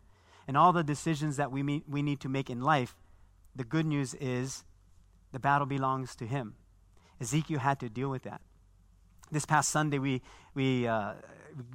And 0.47 0.57
all 0.57 0.73
the 0.73 0.83
decisions 0.83 1.37
that 1.37 1.51
we, 1.51 1.63
meet, 1.63 1.83
we 1.87 2.01
need 2.01 2.19
to 2.21 2.29
make 2.29 2.49
in 2.49 2.61
life, 2.61 2.95
the 3.55 3.63
good 3.63 3.85
news 3.85 4.13
is 4.15 4.63
the 5.31 5.39
battle 5.39 5.65
belongs 5.65 6.15
to 6.15 6.25
Him. 6.25 6.55
Ezekiel 7.23 7.59
had 7.59 7.79
to 7.79 7.89
deal 7.89 8.09
with 8.09 8.23
that. 8.23 8.41
This 9.31 9.45
past 9.45 9.69
Sunday, 9.69 9.97
we, 9.97 10.21
we, 10.53 10.85
uh, 10.85 11.13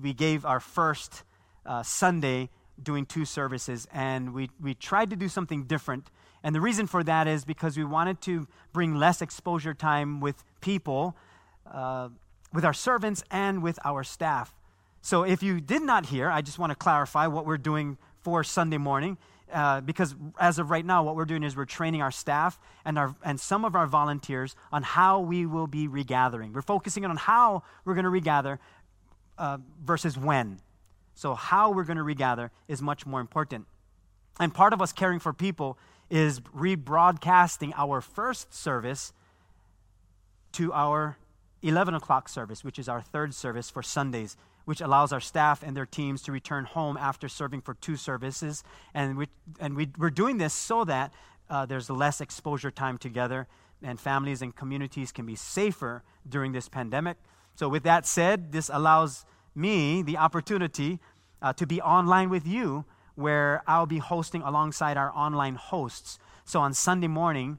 we 0.01 0.13
gave 0.13 0.45
our 0.45 0.61
first 0.61 1.25
uh, 1.65 1.83
Sunday 1.83 2.51
doing 2.81 3.07
two 3.07 3.25
services, 3.25 3.89
and 3.93 4.35
we, 4.35 4.51
we 4.61 4.75
tried 4.75 5.11
to 5.11 5.17
do 5.17 5.29
something 5.29 5.65
different. 5.65 6.11
And 6.45 6.55
the 6.55 6.61
reason 6.61 6.87
for 6.87 7.03
that 7.03 7.27
is 7.27 7.45
because 7.45 7.77
we 7.77 7.85
wanted 7.85 8.21
to 8.23 8.47
bring 8.73 8.95
less 8.95 9.23
exposure 9.23 9.75
time 9.75 10.21
with 10.21 10.45
people, 10.61 11.17
uh, 11.67 12.11
with 12.53 12.65
our 12.65 12.75
servants, 12.75 13.25
and 13.31 13.63
with 13.63 13.79
our 13.85 14.05
staff. 14.05 14.55
So 15.01 15.23
if 15.23 15.43
you 15.43 15.61
did 15.61 15.83
not 15.83 16.07
hear, 16.07 16.31
I 16.31 16.43
just 16.43 16.59
want 16.59 16.71
to 16.71 16.77
clarify 16.77 17.27
what 17.27 17.47
we're 17.47 17.57
doing 17.57 17.97
for 18.21 18.45
Sunday 18.45 18.79
morning 18.79 19.17
uh, 19.53 19.81
because 19.81 20.15
as 20.39 20.59
of 20.59 20.71
right 20.71 20.85
now, 20.85 21.03
what 21.03 21.17
we're 21.17 21.25
doing 21.25 21.43
is 21.43 21.57
we're 21.57 21.65
training 21.65 22.03
our 22.03 22.11
staff 22.11 22.59
and, 22.85 22.99
our, 22.99 23.15
and 23.25 23.41
some 23.41 23.65
of 23.65 23.75
our 23.75 23.87
volunteers 23.87 24.55
on 24.73 24.83
how 24.83 25.21
we 25.21 25.47
will 25.47 25.67
be 25.67 25.89
regathering. 25.89 26.53
We're 26.53 26.63
focusing 26.63 27.05
on 27.05 27.17
how 27.17 27.63
we're 27.85 27.95
going 27.95 28.05
to 28.05 28.11
regather 28.11 28.59
uh, 29.39 29.59
versus 29.83 30.19
when. 30.19 30.61
So, 31.15 31.35
how 31.35 31.73
we're 31.73 31.85
going 31.85 31.97
to 31.97 32.03
regather 32.03 32.51
is 32.69 32.81
much 32.81 33.07
more 33.07 33.21
important. 33.21 33.67
And 34.39 34.55
part 34.55 34.73
of 34.73 34.81
us 34.81 34.93
caring 34.93 35.19
for 35.19 35.33
people 35.33 35.79
is 36.11 36.41
rebroadcasting 36.41 37.73
our 37.77 38.01
first 38.01 38.55
service 38.55 39.13
to 40.53 40.73
our 40.73 41.19
11 41.63 41.95
o'clock 41.95 42.29
service, 42.29 42.63
which 42.63 42.79
is 42.79 42.89
our 42.89 43.01
third 43.01 43.35
service 43.35 43.69
for 43.69 43.83
Sundays 43.83 44.37
which 44.69 44.83
allows 44.83 45.15
our 45.15 45.21
staff 45.21 45.63
and 45.63 45.75
their 45.75 45.87
teams 45.87 46.21
to 46.21 46.31
return 46.31 46.67
home 46.67 46.99
after 46.99 47.27
serving 47.27 47.63
for 47.63 47.73
two 47.73 47.97
services. 47.97 48.63
And, 48.93 49.17
we, 49.17 49.29
and 49.59 49.75
we, 49.75 49.89
we're 49.97 50.11
doing 50.11 50.37
this 50.37 50.53
so 50.53 50.85
that 50.85 51.11
uh, 51.49 51.65
there's 51.65 51.89
less 51.89 52.21
exposure 52.21 52.71
time 52.71 52.99
together 52.99 53.47
and 53.83 53.99
families 53.99 54.43
and 54.43 54.55
communities 54.55 55.11
can 55.11 55.25
be 55.25 55.37
safer 55.37 56.03
during 56.29 56.53
this 56.53 56.69
pandemic. 56.69 57.17
So, 57.55 57.67
with 57.67 57.83
that 57.85 58.05
said, 58.05 58.53
this 58.53 58.69
allows 58.71 59.25
me 59.55 60.03
the 60.03 60.19
opportunity 60.19 61.01
uh, 61.41 61.55
to 61.55 61.67
be 61.67 61.81
online 61.81 62.29
with 62.29 62.47
you, 62.47 62.85
where 63.15 63.63
I'll 63.67 63.87
be 63.87 63.97
hosting 63.97 64.43
alongside 64.43 64.99
our 64.99 65.11
online 65.17 65.55
hosts. 65.55 66.19
So, 66.45 66.61
on 66.61 66.75
Sunday 66.75 67.09
morning, 67.09 67.59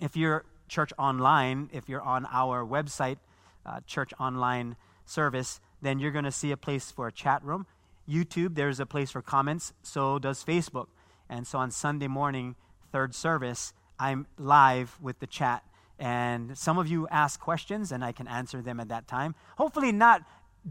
if 0.00 0.16
you're 0.16 0.44
church 0.66 0.92
online, 0.98 1.70
if 1.72 1.88
you're 1.88 2.02
on 2.02 2.26
our 2.32 2.66
website, 2.66 3.18
uh, 3.64 3.82
church 3.86 4.12
online 4.18 4.74
service, 5.06 5.60
then 5.82 5.98
you're 5.98 6.10
going 6.10 6.24
to 6.24 6.32
see 6.32 6.50
a 6.50 6.56
place 6.56 6.90
for 6.90 7.06
a 7.06 7.12
chat 7.12 7.42
room. 7.44 7.66
YouTube, 8.08 8.54
there's 8.54 8.80
a 8.80 8.86
place 8.86 9.10
for 9.10 9.22
comments. 9.22 9.72
So 9.82 10.18
does 10.18 10.44
Facebook. 10.44 10.86
And 11.28 11.46
so 11.46 11.58
on 11.58 11.70
Sunday 11.70 12.08
morning, 12.08 12.56
third 12.90 13.14
service, 13.14 13.72
I'm 13.98 14.26
live 14.38 14.98
with 15.00 15.18
the 15.18 15.26
chat. 15.26 15.62
And 15.98 16.56
some 16.56 16.78
of 16.78 16.86
you 16.86 17.08
ask 17.08 17.40
questions, 17.40 17.90
and 17.90 18.04
I 18.04 18.12
can 18.12 18.28
answer 18.28 18.62
them 18.62 18.78
at 18.80 18.88
that 18.88 19.08
time. 19.08 19.34
Hopefully, 19.56 19.90
not 19.92 20.22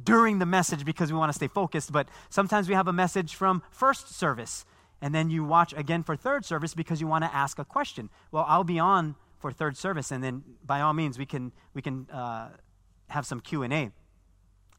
during 0.04 0.40
the 0.40 0.46
message 0.46 0.86
because 0.86 1.12
we 1.12 1.18
want 1.18 1.30
to 1.30 1.34
stay 1.34 1.48
focused, 1.48 1.92
but 1.92 2.08
sometimes 2.30 2.70
we 2.70 2.76
have 2.76 2.88
a 2.88 2.94
message 2.94 3.36
from 3.36 3.62
first 3.70 4.14
service. 4.14 4.66
And 5.02 5.14
then 5.14 5.30
you 5.30 5.44
watch 5.44 5.74
again 5.74 6.04
for 6.04 6.16
third 6.16 6.46
service 6.46 6.74
because 6.74 7.02
you 7.02 7.08
want 7.08 7.24
to 7.24 7.34
ask 7.34 7.60
a 7.60 7.66
question. 7.66 8.10
Well, 8.32 8.46
I'll 8.48 8.64
be 8.64 8.80
on 8.80 9.16
for 9.38 9.52
third 9.52 9.78
service, 9.78 10.12
and 10.12 10.24
then 10.24 10.44
by 10.66 10.82
all 10.82 10.94
means, 10.94 11.20
we 11.20 11.26
can, 11.26 11.52
we 11.74 11.82
can 11.82 12.08
uh, 12.12 12.50
have 13.10 13.26
some 13.26 13.40
Q&A. 13.40 13.92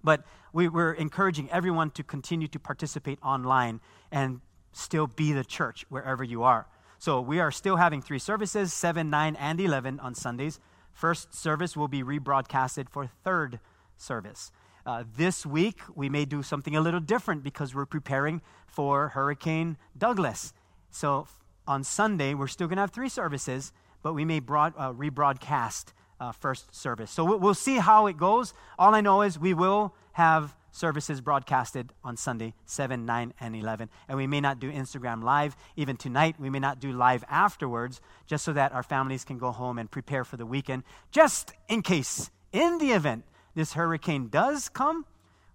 But 0.02 0.24
we, 0.52 0.68
we're 0.68 0.92
encouraging 0.92 1.50
everyone 1.50 1.90
to 1.92 2.02
continue 2.02 2.48
to 2.48 2.58
participate 2.58 3.18
online 3.22 3.80
and 4.10 4.40
still 4.72 5.06
be 5.06 5.32
the 5.32 5.44
church 5.44 5.84
wherever 5.88 6.22
you 6.22 6.42
are. 6.42 6.66
So 6.98 7.20
we 7.20 7.38
are 7.40 7.50
still 7.50 7.76
having 7.76 8.02
three 8.02 8.18
services 8.18 8.72
7, 8.72 9.08
9, 9.08 9.36
and 9.36 9.60
11 9.60 10.00
on 10.00 10.14
Sundays. 10.14 10.58
First 10.92 11.32
service 11.34 11.76
will 11.76 11.88
be 11.88 12.02
rebroadcasted 12.02 12.88
for 12.88 13.06
third 13.06 13.60
service. 13.96 14.50
Uh, 14.84 15.04
this 15.16 15.44
week, 15.44 15.80
we 15.94 16.08
may 16.08 16.24
do 16.24 16.42
something 16.42 16.74
a 16.74 16.80
little 16.80 17.00
different 17.00 17.42
because 17.42 17.74
we're 17.74 17.86
preparing 17.86 18.40
for 18.66 19.08
Hurricane 19.08 19.76
Douglas. 19.96 20.52
So 20.90 21.26
on 21.66 21.84
Sunday, 21.84 22.34
we're 22.34 22.46
still 22.46 22.66
going 22.66 22.78
to 22.78 22.82
have 22.82 22.90
three 22.90 23.08
services, 23.10 23.72
but 24.02 24.14
we 24.14 24.24
may 24.24 24.40
broad, 24.40 24.72
uh, 24.76 24.92
rebroadcast 24.92 25.92
uh, 26.20 26.32
first 26.32 26.74
service. 26.74 27.10
So 27.10 27.24
we'll 27.36 27.54
see 27.54 27.76
how 27.76 28.06
it 28.06 28.16
goes. 28.16 28.54
All 28.78 28.94
I 28.94 29.00
know 29.00 29.22
is 29.22 29.38
we 29.38 29.54
will 29.54 29.94
have 30.12 30.54
services 30.70 31.20
broadcasted 31.20 31.92
on 32.04 32.16
Sunday, 32.16 32.54
7, 32.66 33.04
9, 33.04 33.34
and 33.40 33.56
11. 33.56 33.88
And 34.08 34.16
we 34.16 34.26
may 34.26 34.40
not 34.40 34.60
do 34.60 34.70
Instagram 34.70 35.22
live. 35.22 35.56
Even 35.76 35.96
tonight, 35.96 36.36
we 36.38 36.50
may 36.50 36.58
not 36.58 36.80
do 36.80 36.92
live 36.92 37.24
afterwards, 37.28 38.00
just 38.26 38.44
so 38.44 38.52
that 38.52 38.72
our 38.72 38.82
families 38.82 39.24
can 39.24 39.38
go 39.38 39.50
home 39.50 39.78
and 39.78 39.90
prepare 39.90 40.24
for 40.24 40.36
the 40.36 40.46
weekend. 40.46 40.84
Just 41.10 41.52
in 41.68 41.82
case, 41.82 42.30
in 42.52 42.78
the 42.78 42.92
event 42.92 43.24
this 43.54 43.72
hurricane 43.72 44.28
does 44.28 44.68
come, 44.68 45.04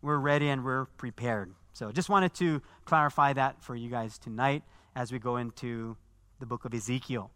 we're 0.02 0.18
ready 0.18 0.50
and 0.50 0.66
we're 0.66 0.86
prepared. 0.86 1.54
So 1.74 1.92
just 1.92 2.10
wanted 2.10 2.34
to 2.36 2.62
clarify 2.86 3.34
that 3.34 3.64
for 3.64 3.76
you 3.76 3.90
guys 3.90 4.18
tonight 4.18 4.64
as 4.96 5.12
we 5.12 5.20
go 5.20 5.38
into 5.38 5.96
the 6.40 6.46
book 6.46 6.66
of 6.66 6.74
Ezekiel, 6.74 7.32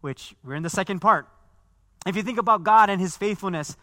which 0.00 0.34
we're 0.44 0.54
in 0.54 0.62
the 0.62 0.70
second 0.70 1.00
part. 1.00 1.28
If 2.06 2.16
you 2.16 2.22
think 2.22 2.38
about 2.38 2.64
God 2.64 2.90
and 2.90 3.00
his 3.00 3.16
faithfulness, 3.16 3.76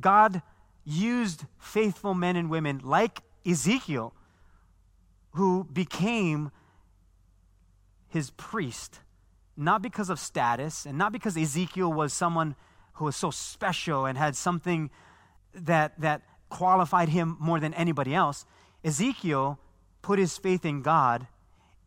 God 0.00 0.42
used 0.84 1.44
faithful 1.58 2.14
men 2.14 2.36
and 2.36 2.50
women 2.50 2.80
like 2.82 3.20
Ezekiel, 3.46 4.14
who 5.32 5.64
became 5.64 6.50
his 8.08 8.30
priest, 8.30 9.00
not 9.56 9.80
because 9.80 10.10
of 10.10 10.18
status 10.18 10.86
and 10.86 10.98
not 10.98 11.12
because 11.12 11.36
Ezekiel 11.36 11.92
was 11.92 12.12
someone 12.12 12.54
who 12.94 13.06
was 13.06 13.16
so 13.16 13.30
special 13.30 14.04
and 14.04 14.18
had 14.18 14.36
something 14.36 14.90
that, 15.54 15.98
that 16.00 16.22
qualified 16.48 17.08
him 17.08 17.36
more 17.40 17.60
than 17.60 17.72
anybody 17.74 18.14
else. 18.14 18.44
Ezekiel 18.84 19.58
put 20.02 20.18
his 20.18 20.36
faith 20.36 20.64
in 20.64 20.82
God 20.82 21.26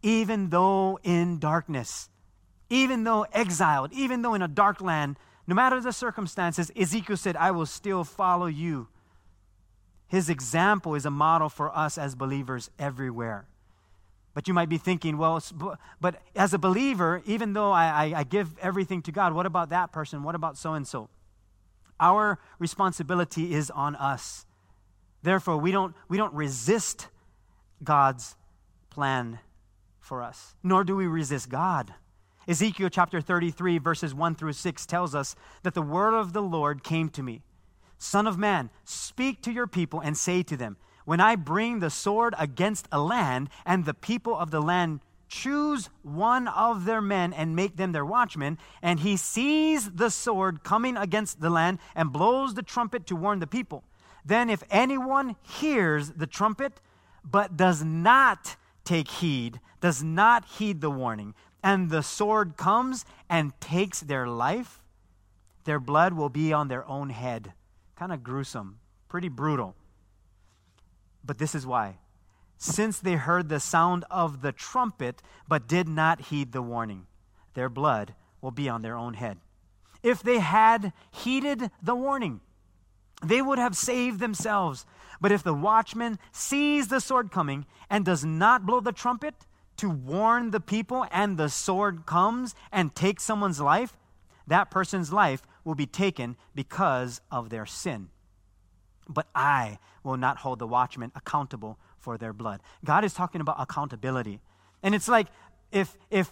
even 0.06 0.52
though 0.52 1.00
in 1.02 1.40
darkness, 1.40 2.10
even 2.70 3.06
though 3.06 3.26
exiled, 3.34 3.92
even 3.92 4.22
though 4.22 4.36
in 4.36 4.44
a 4.44 4.48
dark 4.48 4.80
land, 4.80 5.18
no 5.48 5.56
matter 5.56 5.80
the 5.80 5.94
circumstances, 5.94 6.72
Ezekiel 6.76 7.18
said, 7.18 7.36
I 7.36 7.52
will 7.52 7.66
still 7.66 8.04
follow 8.04 8.48
you. 8.48 8.88
His 10.08 10.30
example 10.30 10.96
is 10.96 11.06
a 11.06 11.12
model 11.12 11.50
for 11.50 11.76
us 11.76 11.98
as 11.98 12.16
believers 12.16 12.70
everywhere. 12.80 13.48
But 14.34 14.48
you 14.48 14.54
might 14.54 14.70
be 14.70 14.78
thinking, 14.78 15.18
well, 15.18 15.42
but 16.02 16.22
as 16.36 16.54
a 16.54 16.58
believer, 16.58 17.22
even 17.26 17.54
though 17.54 17.72
I, 17.72 17.86
I, 17.86 18.20
I 18.20 18.24
give 18.24 18.58
everything 18.60 19.02
to 19.04 19.12
God, 19.12 19.34
what 19.34 19.46
about 19.46 19.70
that 19.70 19.92
person? 19.92 20.24
What 20.24 20.36
about 20.36 20.58
so 20.58 20.74
and 20.74 20.86
so? 20.86 21.10
Our 22.00 22.40
responsibility 22.60 23.54
is 23.54 23.72
on 23.72 23.96
us. 23.96 24.46
Therefore, 25.24 25.58
we 25.58 25.72
don't, 25.72 25.96
we 26.10 26.18
don't 26.18 26.34
resist 26.34 27.08
God's 27.84 28.36
plan 28.90 29.40
for 30.00 30.22
us, 30.22 30.56
nor 30.62 30.84
do 30.84 30.96
we 30.96 31.08
resist 31.08 31.50
God. 31.50 31.94
Ezekiel 32.48 32.90
chapter 32.90 33.22
33, 33.22 33.80
verses 33.80 34.14
1 34.14 34.36
through 34.36 34.54
6 34.54 34.86
tells 34.86 35.16
us 35.16 35.36
that 35.64 35.74
the 35.74 35.82
word 35.82 36.14
of 36.14 36.34
the 36.34 36.42
Lord 36.42 36.84
came 36.84 37.10
to 37.10 37.24
me 37.24 37.42
Son 37.98 38.28
of 38.28 38.38
man, 38.38 38.70
speak 38.84 39.42
to 39.42 39.52
your 39.52 39.68
people 39.68 40.00
and 40.00 40.18
say 40.18 40.44
to 40.44 40.58
them, 40.58 40.78
When 41.06 41.20
I 41.20 41.36
bring 41.36 41.80
the 41.80 41.90
sword 41.90 42.36
against 42.38 42.88
a 42.92 43.00
land, 43.00 43.50
and 43.66 43.86
the 43.86 43.94
people 43.94 44.36
of 44.36 44.52
the 44.52 44.62
land 44.62 45.00
choose 45.28 45.90
one 46.04 46.48
of 46.48 46.86
their 46.86 47.02
men 47.02 47.34
and 47.34 47.56
make 47.56 47.78
them 47.78 47.94
their 47.94 48.06
watchmen, 48.06 48.58
and 48.82 49.00
he 49.00 49.18
sees 49.18 49.92
the 49.92 50.10
sword 50.10 50.64
coming 50.64 50.98
against 50.98 51.42
the 51.42 51.50
land 51.50 51.80
and 51.96 52.14
blows 52.14 52.54
the 52.54 52.62
trumpet 52.62 53.08
to 53.08 53.16
warn 53.16 53.40
the 53.40 53.48
people. 53.48 53.84
Then, 54.24 54.50
if 54.50 54.64
anyone 54.70 55.36
hears 55.42 56.12
the 56.12 56.28
trumpet 56.28 56.82
but 57.24 57.58
does 57.58 57.84
not 57.84 58.56
take 58.84 59.08
heed, 59.08 59.60
does 59.82 60.04
not 60.04 60.46
heed 60.46 60.82
the 60.82 60.92
warning, 60.92 61.34
and 61.66 61.90
the 61.90 62.04
sword 62.04 62.56
comes 62.58 63.06
and 63.28 63.60
takes 63.60 64.00
their 64.02 64.28
life, 64.28 64.84
their 65.64 65.80
blood 65.80 66.14
will 66.14 66.30
be 66.30 66.54
on 66.54 66.68
their 66.68 66.88
own 66.88 67.10
head. 67.10 67.54
Kind 67.96 68.14
of 68.14 68.22
gruesome, 68.22 68.78
pretty 69.10 69.30
brutal. 69.30 69.76
But 71.26 71.40
this 71.40 71.56
is 71.56 71.66
why 71.66 71.98
since 72.58 73.00
they 73.00 73.16
heard 73.16 73.50
the 73.50 73.60
sound 73.60 74.06
of 74.10 74.42
the 74.42 74.52
trumpet 74.52 75.22
but 75.48 75.68
did 75.68 75.90
not 75.90 76.22
heed 76.22 76.52
the 76.52 76.62
warning. 76.62 77.08
Their 77.56 77.68
blood 77.68 78.14
will 78.42 78.52
be 78.52 78.70
on 78.70 78.82
their 78.82 78.96
own 78.96 79.16
head. 79.16 79.40
If 80.04 80.22
they 80.22 80.40
had 80.40 80.94
heeded 81.12 81.72
the 81.82 81.96
warning, 81.96 82.42
they 83.24 83.42
would 83.42 83.58
have 83.58 83.76
saved 83.76 84.20
themselves. 84.20 84.86
But 85.20 85.32
if 85.32 85.42
the 85.42 85.54
watchman 85.54 86.20
sees 86.32 86.88
the 86.88 87.02
sword 87.02 87.32
coming 87.32 87.66
and 87.90 88.06
does 88.06 88.24
not 88.24 88.66
blow 88.68 88.80
the 88.80 88.92
trumpet 88.92 89.34
to 89.78 89.90
warn 89.90 90.52
the 90.52 90.60
people, 90.60 91.06
and 91.12 91.38
the 91.38 91.50
sword 91.50 92.06
comes 92.06 92.56
and 92.72 92.96
takes 92.96 93.24
someone's 93.24 93.60
life, 93.60 93.98
that 94.48 94.72
person's 94.72 95.12
life 95.12 95.44
will 95.64 95.76
be 95.76 95.86
taken 95.86 96.38
because 96.54 97.22
of 97.32 97.50
their 97.50 97.66
sin. 97.66 98.10
But 99.08 99.28
I 99.36 99.80
will 100.04 100.18
not 100.18 100.38
hold 100.38 100.60
the 100.60 100.68
watchman 100.68 101.12
accountable 101.16 101.78
for 102.00 102.18
their 102.18 102.34
blood. 102.34 102.62
God 102.84 103.04
is 103.04 103.14
talking 103.14 103.42
about 103.42 103.56
accountability. 103.60 104.40
And 104.84 104.94
it's 104.94 105.08
like 105.08 105.28
if, 105.72 105.98
if, 106.10 106.32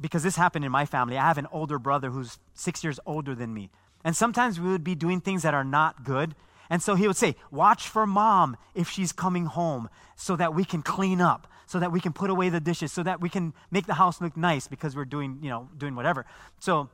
because 0.00 0.22
this 0.22 0.36
happened 0.36 0.64
in 0.64 0.72
my 0.72 0.84
family, 0.84 1.16
I 1.16 1.22
have 1.22 1.38
an 1.38 1.46
older 1.52 1.78
brother 1.78 2.10
who's 2.10 2.38
six 2.54 2.82
years 2.82 2.98
older 3.06 3.34
than 3.34 3.54
me. 3.54 3.70
And 4.04 4.16
sometimes 4.16 4.60
we 4.60 4.70
would 4.70 4.84
be 4.84 4.94
doing 4.94 5.20
things 5.20 5.42
that 5.42 5.54
are 5.54 5.64
not 5.64 6.04
good. 6.04 6.34
And 6.68 6.82
so 6.82 6.94
he 6.94 7.06
would 7.06 7.16
say, 7.16 7.36
Watch 7.50 7.88
for 7.88 8.06
mom 8.06 8.56
if 8.74 8.88
she's 8.88 9.12
coming 9.12 9.46
home 9.46 9.88
so 10.16 10.36
that 10.36 10.54
we 10.54 10.64
can 10.64 10.82
clean 10.82 11.20
up, 11.20 11.46
so 11.66 11.78
that 11.78 11.92
we 11.92 12.00
can 12.00 12.12
put 12.12 12.30
away 12.30 12.48
the 12.48 12.60
dishes, 12.60 12.92
so 12.92 13.02
that 13.02 13.20
we 13.20 13.28
can 13.28 13.52
make 13.70 13.86
the 13.86 13.94
house 13.94 14.20
look 14.20 14.36
nice 14.36 14.68
because 14.68 14.96
we're 14.96 15.04
doing, 15.04 15.38
you 15.42 15.50
know, 15.50 15.68
doing 15.76 15.94
whatever. 15.94 16.26
So 16.58 16.88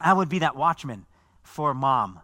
I 0.00 0.12
would 0.12 0.28
be 0.28 0.40
that 0.40 0.56
watchman 0.56 1.06
for 1.42 1.74
mom. 1.74 2.20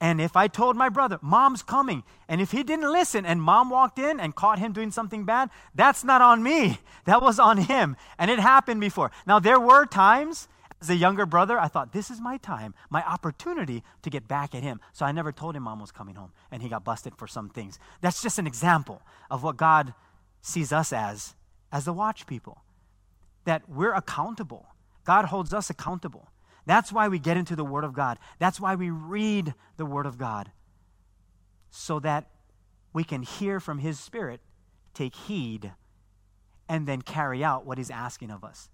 And 0.00 0.18
if 0.18 0.34
I 0.34 0.48
told 0.48 0.76
my 0.76 0.88
brother, 0.88 1.18
Mom's 1.20 1.62
coming, 1.62 2.04
and 2.26 2.40
if 2.40 2.52
he 2.52 2.62
didn't 2.62 2.90
listen 2.90 3.26
and 3.26 3.42
mom 3.42 3.68
walked 3.68 3.98
in 3.98 4.18
and 4.18 4.34
caught 4.34 4.58
him 4.58 4.72
doing 4.72 4.90
something 4.90 5.26
bad, 5.26 5.50
that's 5.74 6.02
not 6.04 6.22
on 6.22 6.42
me. 6.42 6.78
That 7.06 7.22
was 7.22 7.40
on 7.40 7.56
him. 7.56 7.96
And 8.18 8.30
it 8.30 8.38
happened 8.38 8.80
before. 8.80 9.10
Now, 9.26 9.40
there 9.40 9.58
were 9.58 9.86
times 9.86 10.48
as 10.80 10.88
a 10.88 10.96
younger 10.96 11.26
brother, 11.26 11.58
I 11.58 11.68
thought, 11.68 11.92
this 11.92 12.10
is 12.10 12.20
my 12.20 12.38
time, 12.38 12.74
my 12.88 13.04
opportunity 13.04 13.82
to 14.02 14.10
get 14.10 14.26
back 14.26 14.54
at 14.54 14.62
him. 14.62 14.80
So 14.92 15.04
I 15.04 15.12
never 15.12 15.30
told 15.30 15.54
him 15.54 15.64
mom 15.64 15.80
was 15.80 15.92
coming 15.92 16.14
home, 16.14 16.32
and 16.50 16.62
he 16.62 16.68
got 16.68 16.84
busted 16.84 17.14
for 17.14 17.26
some 17.26 17.50
things. 17.50 17.78
That's 18.00 18.22
just 18.22 18.38
an 18.38 18.46
example 18.46 19.02
of 19.30 19.42
what 19.42 19.58
God 19.58 19.92
sees 20.40 20.72
us 20.72 20.92
as, 20.92 21.34
as 21.70 21.84
the 21.84 21.92
watch 21.92 22.26
people, 22.26 22.62
that 23.44 23.68
we're 23.68 23.92
accountable. 23.92 24.68
God 25.04 25.26
holds 25.26 25.52
us 25.52 25.68
accountable. 25.68 26.30
That's 26.64 26.92
why 26.92 27.08
we 27.08 27.18
get 27.18 27.36
into 27.36 27.56
the 27.56 27.64
Word 27.64 27.84
of 27.84 27.92
God. 27.92 28.18
That's 28.38 28.58
why 28.58 28.74
we 28.74 28.88
read 28.88 29.54
the 29.76 29.86
Word 29.86 30.06
of 30.06 30.16
God, 30.16 30.50
so 31.70 32.00
that 32.00 32.26
we 32.94 33.04
can 33.04 33.22
hear 33.22 33.60
from 33.60 33.78
His 33.78 34.00
Spirit, 34.00 34.40
take 34.94 35.14
heed, 35.14 35.72
and 36.70 36.86
then 36.86 37.02
carry 37.02 37.44
out 37.44 37.66
what 37.66 37.76
He's 37.76 37.90
asking 37.90 38.30
of 38.30 38.44
us. 38.44 38.70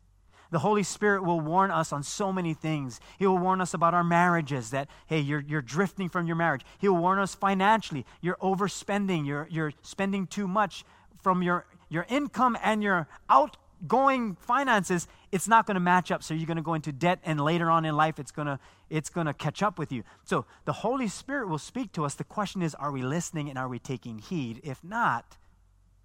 The 0.50 0.60
Holy 0.60 0.82
Spirit 0.82 1.24
will 1.24 1.40
warn 1.40 1.70
us 1.70 1.92
on 1.92 2.02
so 2.02 2.32
many 2.32 2.54
things. 2.54 3.00
He 3.18 3.26
will 3.26 3.38
warn 3.38 3.60
us 3.60 3.74
about 3.74 3.94
our 3.94 4.04
marriages 4.04 4.70
that, 4.70 4.88
hey, 5.06 5.20
you're, 5.20 5.44
you're 5.46 5.62
drifting 5.62 6.08
from 6.08 6.26
your 6.26 6.36
marriage. 6.36 6.62
He 6.78 6.88
will 6.88 6.98
warn 6.98 7.18
us 7.18 7.34
financially. 7.34 8.06
You're 8.20 8.36
overspending. 8.36 9.26
You're, 9.26 9.48
you're 9.50 9.72
spending 9.82 10.26
too 10.26 10.46
much 10.46 10.84
from 11.20 11.42
your, 11.42 11.66
your 11.88 12.06
income 12.08 12.56
and 12.62 12.82
your 12.82 13.08
outgoing 13.28 14.36
finances, 14.36 15.08
it's 15.32 15.48
not 15.48 15.66
going 15.66 15.74
to 15.74 15.80
match 15.80 16.12
up. 16.12 16.22
So 16.22 16.34
you're 16.34 16.46
going 16.46 16.56
to 16.56 16.62
go 16.62 16.74
into 16.74 16.92
debt, 16.92 17.18
and 17.24 17.40
later 17.40 17.70
on 17.70 17.84
in 17.84 17.96
life, 17.96 18.18
it's 18.18 18.30
going 18.30 18.46
to 18.46 18.60
it's 18.88 19.10
going 19.10 19.26
to 19.26 19.34
catch 19.34 19.62
up 19.62 19.78
with 19.78 19.90
you. 19.90 20.04
So 20.24 20.46
the 20.64 20.72
Holy 20.72 21.08
Spirit 21.08 21.48
will 21.48 21.58
speak 21.58 21.92
to 21.94 22.04
us. 22.04 22.14
The 22.14 22.22
question 22.22 22.62
is, 22.62 22.74
are 22.76 22.92
we 22.92 23.02
listening 23.02 23.48
and 23.48 23.58
are 23.58 23.68
we 23.68 23.80
taking 23.80 24.18
heed? 24.18 24.60
If 24.62 24.84
not, 24.84 25.36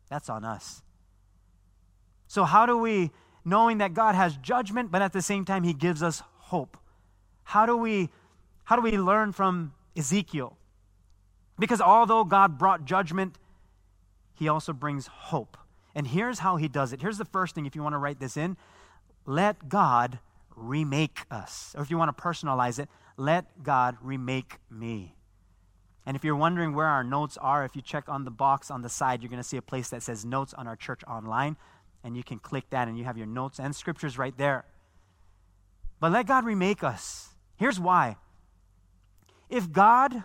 that's 0.10 0.30
on 0.30 0.44
us. 0.44 0.82
So 2.28 2.44
how 2.44 2.66
do 2.66 2.78
we, 2.78 3.12
knowing 3.44 3.80
that 3.80 3.94
God 3.94 4.16
has 4.16 4.38
judgment, 4.38 4.92
but 4.92 5.02
at 5.02 5.14
the 5.14 5.22
same 5.22 5.46
time 5.46 5.64
He 5.64 5.74
gives 5.74 6.04
us 6.04 6.22
hope? 6.38 6.78
How 7.44 7.66
do 7.66 7.76
we 7.78 8.10
how 8.64 8.76
do 8.76 8.82
we 8.82 8.98
learn 8.98 9.32
from 9.34 9.74
Ezekiel? 9.98 10.56
Because 11.60 11.82
although 11.82 12.24
God 12.24 12.58
brought 12.58 12.86
judgment, 12.86 13.38
He 14.34 14.48
also 14.48 14.74
brings 14.74 15.08
hope. 15.08 15.58
And 15.94 16.08
here's 16.08 16.40
how 16.40 16.56
he 16.56 16.68
does 16.68 16.94
it. 16.94 17.02
Here's 17.02 17.18
the 17.18 17.26
first 17.26 17.56
thing, 17.56 17.66
if 17.66 17.76
you 17.76 17.84
want 17.84 17.94
to 17.94 18.00
write 18.00 18.20
this 18.20 18.38
in 18.38 18.58
let 19.26 19.70
God 19.70 20.20
remake 20.56 21.26
us. 21.30 21.76
Or 21.78 21.84
if 21.84 21.92
you 21.92 21.98
want 21.98 22.16
to 22.16 22.24
personalize 22.24 22.80
it, 22.80 22.90
let 23.18 23.64
God 23.64 23.98
remake 24.02 24.58
me. 24.70 25.16
And 26.06 26.18
if 26.18 26.24
you're 26.24 26.36
wondering 26.36 26.74
where 26.74 26.88
our 26.88 27.04
notes 27.04 27.38
are, 27.38 27.64
if 27.64 27.76
you 27.76 27.84
check 27.84 28.10
on 28.10 28.26
the 28.26 28.32
box 28.32 28.72
on 28.72 28.82
the 28.82 28.90
side, 28.90 29.22
you're 29.22 29.30
going 29.30 29.42
to 29.42 29.48
see 29.48 29.58
a 29.58 29.62
place 29.62 29.90
that 29.90 30.02
says 30.02 30.26
Notes 30.26 30.54
on 30.56 30.68
our 30.68 30.76
church 30.76 31.04
online. 31.08 31.56
And 32.04 32.18
you 32.18 32.24
can 32.24 32.40
click 32.40 32.70
that, 32.72 32.88
and 32.88 32.98
you 32.98 33.04
have 33.04 33.18
your 33.18 33.28
notes 33.28 33.60
and 33.60 33.76
scriptures 33.76 34.18
right 34.18 34.36
there. 34.38 34.66
But 36.00 36.12
let 36.12 36.26
God 36.26 36.46
remake 36.46 36.84
us. 36.84 37.30
Here's 37.58 37.80
why. 37.80 38.18
If 39.50 39.72
God 39.72 40.24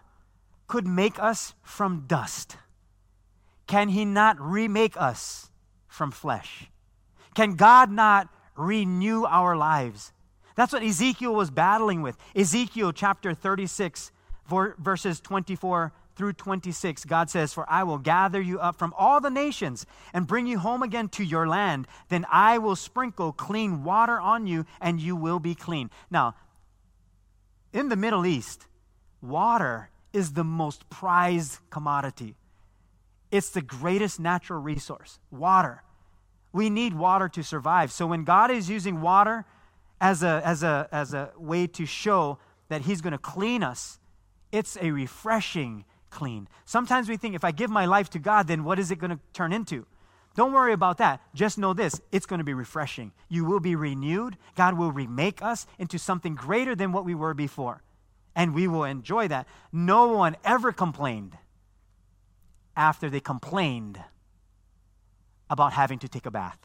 could 0.67 0.87
make 0.87 1.19
us 1.19 1.55
from 1.63 2.05
dust, 2.07 2.57
can 3.67 3.89
He 3.89 4.05
not 4.05 4.41
remake 4.41 4.97
us 4.97 5.51
from 5.89 6.11
flesh? 6.11 6.71
Can 7.35 7.57
God 7.57 7.91
not 7.91 8.29
renew 8.57 9.25
our 9.25 9.57
lives? 9.57 10.13
That's 10.55 10.73
what 10.73 10.83
Ezekiel 10.83 11.35
was 11.35 11.51
battling 11.51 12.01
with. 12.01 12.17
Ezekiel 12.35 12.93
chapter 12.93 13.35
36, 13.35 14.11
verses 14.79 15.21
24 15.21 15.93
through 16.17 16.33
26, 16.35 17.05
God 17.05 17.31
says, 17.31 17.53
For 17.53 17.69
I 17.71 17.83
will 17.83 17.99
gather 17.99 18.41
you 18.41 18.59
up 18.59 18.77
from 18.77 18.95
all 18.97 19.21
the 19.21 19.31
nations 19.31 19.87
and 20.13 20.27
bring 20.27 20.47
you 20.47 20.59
home 20.59 20.83
again 20.83 21.09
to 21.11 21.25
your 21.25 21.47
land. 21.47 21.87
Then 22.09 22.27
I 22.31 22.59
will 22.59 22.77
sprinkle 22.77 23.33
clean 23.33 23.85
water 23.85 24.19
on 24.19 24.47
you, 24.47 24.67
and 24.81 25.01
you 25.01 25.15
will 25.15 25.39
be 25.39 25.55
clean. 25.55 25.91
Now, 26.11 26.35
in 27.73 27.89
the 27.89 27.97
Middle 27.97 28.25
East, 28.25 28.67
water 29.21 29.91
is 30.13 30.33
the 30.33 30.45
most 30.45 30.89
prized 30.89 31.59
commodity. 31.71 32.35
It's 33.31 33.51
the 33.51 33.63
greatest 33.63 34.19
natural 34.19 34.61
resource 34.61 35.19
water. 35.31 35.83
We 36.53 36.71
need 36.71 36.95
water 36.95 37.29
to 37.29 37.43
survive. 37.43 37.93
So 37.93 38.07
when 38.07 38.25
God 38.25 38.51
is 38.51 38.71
using 38.71 39.03
water 39.03 39.45
as 40.01 40.23
a, 40.23 40.43
as 40.45 40.63
a, 40.63 40.89
as 40.93 41.15
a 41.15 41.33
way 41.37 41.67
to 41.67 41.87
show 41.87 42.39
that 42.69 42.83
He's 42.83 43.01
going 43.01 43.13
to 43.13 43.19
clean 43.19 43.63
us. 43.63 43.99
It's 44.53 44.77
a 44.81 44.91
refreshing 44.91 45.85
clean. 46.17 46.49
Sometimes 46.65 47.09
we 47.09 47.17
think 47.17 47.35
if 47.35 47.45
I 47.45 47.53
give 47.53 47.71
my 47.71 47.85
life 47.85 48.11
to 48.11 48.19
God, 48.19 48.49
then 48.49 48.65
what 48.65 48.79
is 48.79 48.91
it 48.91 48.99
going 48.99 49.11
to 49.11 49.21
turn 49.35 49.53
into? 49.53 49.87
Don't 50.35 50.53
worry 50.53 50.73
about 50.73 50.99
that. 50.99 51.21
Just 51.35 51.59
know 51.59 51.73
this 51.75 52.01
it's 52.11 52.27
going 52.27 52.39
to 52.39 52.45
be 52.45 52.55
refreshing. 52.55 53.13
You 53.29 53.45
will 53.45 53.61
be 53.61 53.77
renewed. 53.77 54.37
God 54.55 54.77
will 54.79 54.91
remake 54.91 55.43
us 55.43 55.67
into 55.79 55.99
something 55.99 56.35
greater 56.35 56.75
than 56.75 56.91
what 56.93 57.05
we 57.05 57.15
were 57.15 57.35
before. 57.35 57.83
And 58.35 58.55
we 58.55 58.67
will 58.67 58.85
enjoy 58.85 59.29
that. 59.29 59.47
No 59.73 60.09
one 60.09 60.37
ever 60.45 60.73
complained 60.73 61.37
after 62.75 63.09
they 63.09 63.21
complained 63.21 63.99
about 65.49 65.73
having 65.73 65.99
to 66.01 66.09
take 66.09 66.27
a 66.27 66.31
bath. 66.31 66.59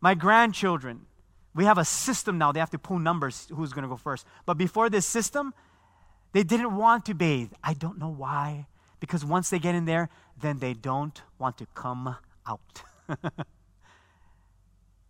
My 0.00 0.14
grandchildren, 0.14 1.06
we 1.54 1.64
have 1.64 1.78
a 1.78 1.84
system 1.84 2.38
now. 2.38 2.52
They 2.52 2.60
have 2.60 2.70
to 2.70 2.78
pull 2.78 2.98
numbers 2.98 3.48
who's 3.54 3.72
going 3.72 3.82
to 3.82 3.88
go 3.88 3.96
first. 3.96 4.24
But 4.46 4.56
before 4.56 4.88
this 4.88 5.04
system, 5.04 5.52
they 6.32 6.42
didn't 6.42 6.76
want 6.76 7.04
to 7.06 7.14
bathe. 7.14 7.52
I 7.62 7.74
don't 7.74 7.98
know 7.98 8.10
why. 8.10 8.66
Because 9.00 9.24
once 9.24 9.50
they 9.50 9.58
get 9.58 9.74
in 9.74 9.84
there, 9.84 10.10
then 10.40 10.58
they 10.58 10.74
don't 10.74 11.22
want 11.38 11.58
to 11.58 11.66
come 11.74 12.16
out. 12.46 12.82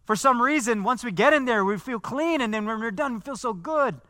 For 0.04 0.16
some 0.16 0.40
reason, 0.40 0.84
once 0.84 1.04
we 1.04 1.12
get 1.12 1.32
in 1.32 1.44
there, 1.44 1.64
we 1.64 1.76
feel 1.76 2.00
clean, 2.00 2.40
and 2.40 2.52
then 2.52 2.64
when 2.64 2.80
we're 2.80 2.90
done, 2.90 3.14
we 3.14 3.20
feel 3.20 3.36
so 3.36 3.52
good. 3.52 4.00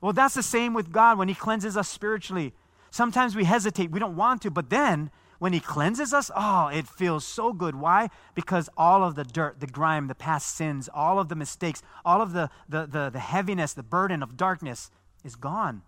Well, 0.00 0.12
that's 0.12 0.34
the 0.34 0.42
same 0.42 0.72
with 0.72 0.92
God 0.92 1.18
when 1.18 1.28
He 1.28 1.34
cleanses 1.34 1.76
us 1.76 1.88
spiritually. 1.88 2.54
Sometimes 2.90 3.36
we 3.36 3.44
hesitate, 3.44 3.90
we 3.90 4.00
don't 4.00 4.16
want 4.16 4.40
to, 4.42 4.50
but 4.50 4.70
then 4.70 5.10
when 5.38 5.52
He 5.52 5.60
cleanses 5.60 6.14
us, 6.14 6.30
oh, 6.34 6.68
it 6.68 6.86
feels 6.86 7.26
so 7.26 7.52
good. 7.52 7.76
Why? 7.76 8.08
Because 8.34 8.70
all 8.76 9.04
of 9.04 9.14
the 9.14 9.24
dirt, 9.24 9.60
the 9.60 9.66
grime, 9.66 10.06
the 10.06 10.14
past 10.14 10.54
sins, 10.54 10.88
all 10.94 11.18
of 11.18 11.28
the 11.28 11.36
mistakes, 11.36 11.82
all 12.04 12.22
of 12.22 12.32
the, 12.32 12.48
the, 12.68 12.86
the, 12.86 13.10
the 13.10 13.18
heaviness, 13.18 13.74
the 13.74 13.82
burden 13.82 14.22
of 14.22 14.36
darkness 14.36 14.90
is 15.24 15.36
gone. 15.36 15.82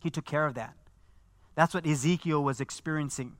He 0.00 0.10
took 0.10 0.24
care 0.24 0.46
of 0.46 0.54
that. 0.54 0.74
That's 1.54 1.74
what 1.74 1.86
Ezekiel 1.86 2.42
was 2.44 2.60
experiencing. 2.60 3.36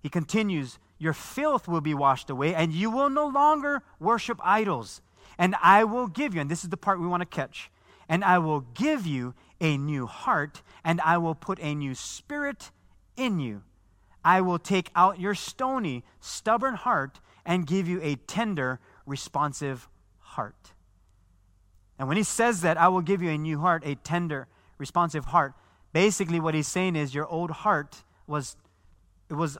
He 0.00 0.08
continues, 0.08 0.78
Your 0.98 1.12
filth 1.12 1.68
will 1.68 1.80
be 1.80 1.94
washed 1.94 2.30
away, 2.30 2.54
and 2.54 2.72
you 2.72 2.90
will 2.90 3.08
no 3.08 3.26
longer 3.26 3.82
worship 4.00 4.40
idols. 4.42 5.00
And 5.38 5.54
I 5.62 5.84
will 5.84 6.08
give 6.08 6.34
you, 6.34 6.40
and 6.40 6.50
this 6.50 6.64
is 6.64 6.70
the 6.70 6.76
part 6.76 7.00
we 7.00 7.06
want 7.06 7.20
to 7.20 7.26
catch, 7.26 7.70
and 8.08 8.24
I 8.24 8.38
will 8.38 8.60
give 8.60 9.06
you 9.06 9.34
a 9.60 9.76
new 9.76 10.06
heart, 10.06 10.62
and 10.84 11.00
I 11.00 11.18
will 11.18 11.34
put 11.34 11.58
a 11.60 11.74
new 11.74 11.94
spirit 11.94 12.70
in 13.16 13.38
you. 13.38 13.62
I 14.24 14.40
will 14.40 14.58
take 14.58 14.90
out 14.94 15.20
your 15.20 15.34
stony, 15.34 16.04
stubborn 16.20 16.74
heart 16.74 17.20
and 17.44 17.66
give 17.66 17.88
you 17.88 18.00
a 18.02 18.16
tender, 18.16 18.78
responsive 19.06 19.88
heart. 20.18 20.72
And 21.98 22.08
when 22.08 22.16
he 22.16 22.22
says 22.22 22.60
that, 22.60 22.76
I 22.76 22.88
will 22.88 23.00
give 23.00 23.22
you 23.22 23.30
a 23.30 23.38
new 23.38 23.58
heart, 23.60 23.82
a 23.86 23.94
tender, 23.96 24.46
responsive 24.76 25.26
heart, 25.26 25.54
basically 25.92 26.40
what 26.40 26.54
he's 26.54 26.68
saying 26.68 26.96
is 26.96 27.14
your 27.14 27.26
old 27.26 27.50
heart 27.50 28.02
was 28.26 28.56
it 29.28 29.34
was 29.34 29.58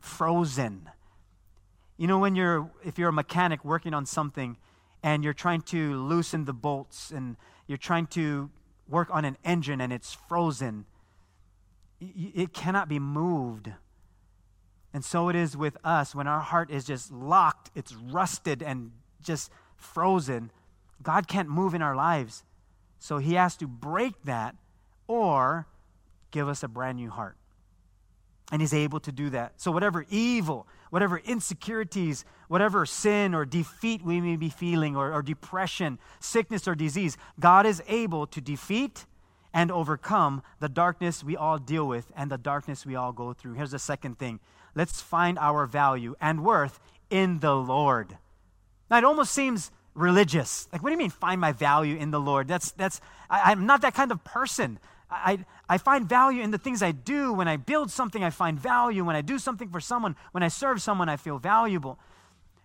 frozen. 0.00 0.88
You 1.96 2.06
know 2.06 2.18
when 2.18 2.34
you're 2.34 2.70
if 2.84 2.98
you're 2.98 3.08
a 3.08 3.12
mechanic 3.12 3.64
working 3.64 3.94
on 3.94 4.06
something 4.06 4.56
and 5.02 5.24
you're 5.24 5.34
trying 5.34 5.62
to 5.62 5.94
loosen 6.02 6.44
the 6.44 6.52
bolts 6.52 7.10
and 7.10 7.36
you're 7.66 7.78
trying 7.78 8.06
to 8.08 8.50
work 8.88 9.08
on 9.10 9.24
an 9.24 9.36
engine 9.44 9.80
and 9.80 9.92
it's 9.92 10.14
frozen, 10.28 10.86
it 12.00 12.52
cannot 12.52 12.88
be 12.88 12.98
moved. 12.98 13.72
And 14.94 15.04
so 15.04 15.28
it 15.28 15.36
is 15.36 15.56
with 15.56 15.76
us 15.84 16.14
when 16.14 16.26
our 16.26 16.40
heart 16.40 16.70
is 16.70 16.84
just 16.84 17.12
locked, 17.12 17.70
it's 17.74 17.94
rusted 17.94 18.62
and 18.62 18.92
just 19.22 19.50
frozen. 19.76 20.50
God 21.02 21.28
can't 21.28 21.48
move 21.48 21.74
in 21.74 21.82
our 21.82 21.94
lives. 21.94 22.42
So 22.98 23.18
he 23.18 23.34
has 23.34 23.56
to 23.58 23.66
break 23.66 24.14
that 24.24 24.56
or 25.08 25.66
give 26.30 26.48
us 26.48 26.62
a 26.62 26.68
brand 26.68 26.98
new 26.98 27.10
heart. 27.10 27.36
And 28.52 28.62
he's 28.62 28.72
able 28.72 29.00
to 29.00 29.12
do 29.12 29.28
that. 29.30 29.60
So, 29.60 29.70
whatever 29.70 30.06
evil, 30.08 30.66
whatever 30.90 31.18
insecurities, 31.18 32.24
whatever 32.46 32.86
sin 32.86 33.34
or 33.34 33.44
defeat 33.44 34.02
we 34.02 34.20
may 34.20 34.36
be 34.36 34.48
feeling, 34.48 34.96
or, 34.96 35.12
or 35.12 35.20
depression, 35.20 35.98
sickness, 36.18 36.66
or 36.66 36.74
disease, 36.74 37.18
God 37.38 37.66
is 37.66 37.82
able 37.88 38.26
to 38.28 38.40
defeat 38.40 39.04
and 39.52 39.70
overcome 39.70 40.42
the 40.60 40.68
darkness 40.68 41.24
we 41.24 41.36
all 41.36 41.58
deal 41.58 41.86
with 41.86 42.10
and 42.16 42.30
the 42.30 42.38
darkness 42.38 42.86
we 42.86 42.96
all 42.96 43.12
go 43.12 43.32
through. 43.32 43.54
Here's 43.54 43.72
the 43.72 43.78
second 43.78 44.18
thing 44.18 44.40
let's 44.74 45.00
find 45.00 45.38
our 45.38 45.66
value 45.66 46.14
and 46.20 46.44
worth 46.44 46.80
in 47.10 47.40
the 47.40 47.54
Lord. 47.54 48.16
Now, 48.90 48.98
it 48.98 49.04
almost 49.04 49.32
seems 49.32 49.70
religious. 49.94 50.68
Like, 50.72 50.82
what 50.82 50.90
do 50.90 50.92
you 50.92 50.98
mean, 50.98 51.10
find 51.10 51.40
my 51.40 51.52
value 51.52 51.96
in 51.96 52.10
the 52.10 52.20
Lord? 52.20 52.48
That's, 52.48 52.70
that's, 52.72 53.00
I, 53.28 53.50
I'm 53.50 53.66
not 53.66 53.82
that 53.82 53.94
kind 53.94 54.12
of 54.12 54.22
person. 54.24 54.78
I, 55.10 55.44
I 55.68 55.78
find 55.78 56.08
value 56.08 56.42
in 56.42 56.50
the 56.50 56.58
things 56.58 56.82
I 56.82 56.92
do. 56.92 57.32
When 57.32 57.48
I 57.48 57.56
build 57.56 57.90
something, 57.90 58.22
I 58.22 58.30
find 58.30 58.58
value. 58.60 59.04
When 59.04 59.16
I 59.16 59.22
do 59.22 59.38
something 59.38 59.70
for 59.70 59.80
someone, 59.80 60.16
when 60.32 60.42
I 60.42 60.48
serve 60.48 60.82
someone, 60.82 61.08
I 61.08 61.16
feel 61.16 61.38
valuable. 61.38 61.98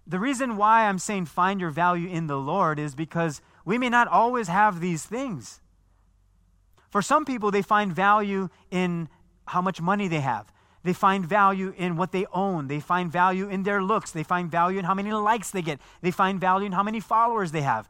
The 0.06 0.20
reason 0.20 0.58
why 0.58 0.88
I'm 0.88 1.00
saying 1.00 1.26
find 1.26 1.62
your 1.62 1.70
value 1.70 2.10
in 2.10 2.28
the 2.28 2.38
Lord 2.38 2.80
is 2.80 2.96
because 2.96 3.42
we 3.64 3.78
may 3.78 3.90
not 3.90 4.08
always 4.08 4.50
have 4.50 4.82
these 4.82 5.06
things. 5.06 5.62
For 6.90 7.02
some 7.02 7.26
people, 7.26 7.50
they 7.50 7.62
find 7.62 7.96
value 7.96 8.50
in 8.70 9.08
how 9.48 9.62
much 9.62 9.82
money 9.82 10.08
they 10.08 10.20
have. 10.20 10.52
They 10.84 10.94
find 10.94 11.26
value 11.26 11.74
in 11.78 11.96
what 11.96 12.12
they 12.12 12.26
own. 12.34 12.68
They 12.68 12.82
find 12.82 13.10
value 13.10 13.48
in 13.48 13.64
their 13.64 13.82
looks. 13.82 14.12
They 14.12 14.24
find 14.24 14.52
value 14.52 14.80
in 14.80 14.86
how 14.86 14.94
many 14.94 15.14
likes 15.14 15.50
they 15.50 15.62
get. 15.62 15.80
They 16.02 16.12
find 16.12 16.42
value 16.42 16.66
in 16.66 16.74
how 16.74 16.84
many 16.84 17.00
followers 17.00 17.52
they 17.52 17.62
have. 17.62 17.90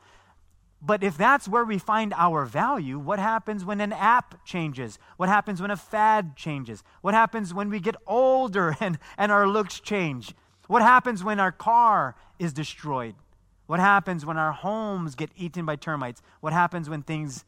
But 0.86 1.02
if 1.02 1.18
that's 1.18 1.48
where 1.48 1.64
we 1.64 1.78
find 1.78 2.14
our 2.14 2.44
value, 2.44 3.00
what 3.00 3.18
happens 3.18 3.64
when 3.64 3.80
an 3.80 3.94
app 3.94 4.44
changes? 4.44 5.00
What 5.16 5.30
happens 5.30 5.62
when 5.62 5.72
a 5.72 5.78
fad 5.78 6.36
changes? 6.36 6.84
What 7.02 7.14
happens 7.14 7.54
when 7.54 7.70
we 7.70 7.80
get 7.80 7.96
older 8.06 8.76
and, 8.82 9.00
and 9.18 9.32
our 9.32 9.48
looks 9.48 9.80
change? 9.80 10.36
What 10.68 10.82
happens 10.82 11.24
when 11.24 11.40
our 11.40 11.54
car 11.54 12.16
is 12.38 12.52
destroyed? 12.52 13.16
What 13.66 13.80
happens 13.80 14.26
when 14.26 14.38
our 14.38 14.52
homes 14.52 15.16
get 15.16 15.30
eaten 15.38 15.66
by 15.66 15.78
termites? 15.78 16.22
What 16.42 16.52
happens 16.52 16.90
when 16.90 17.02
things 17.02 17.46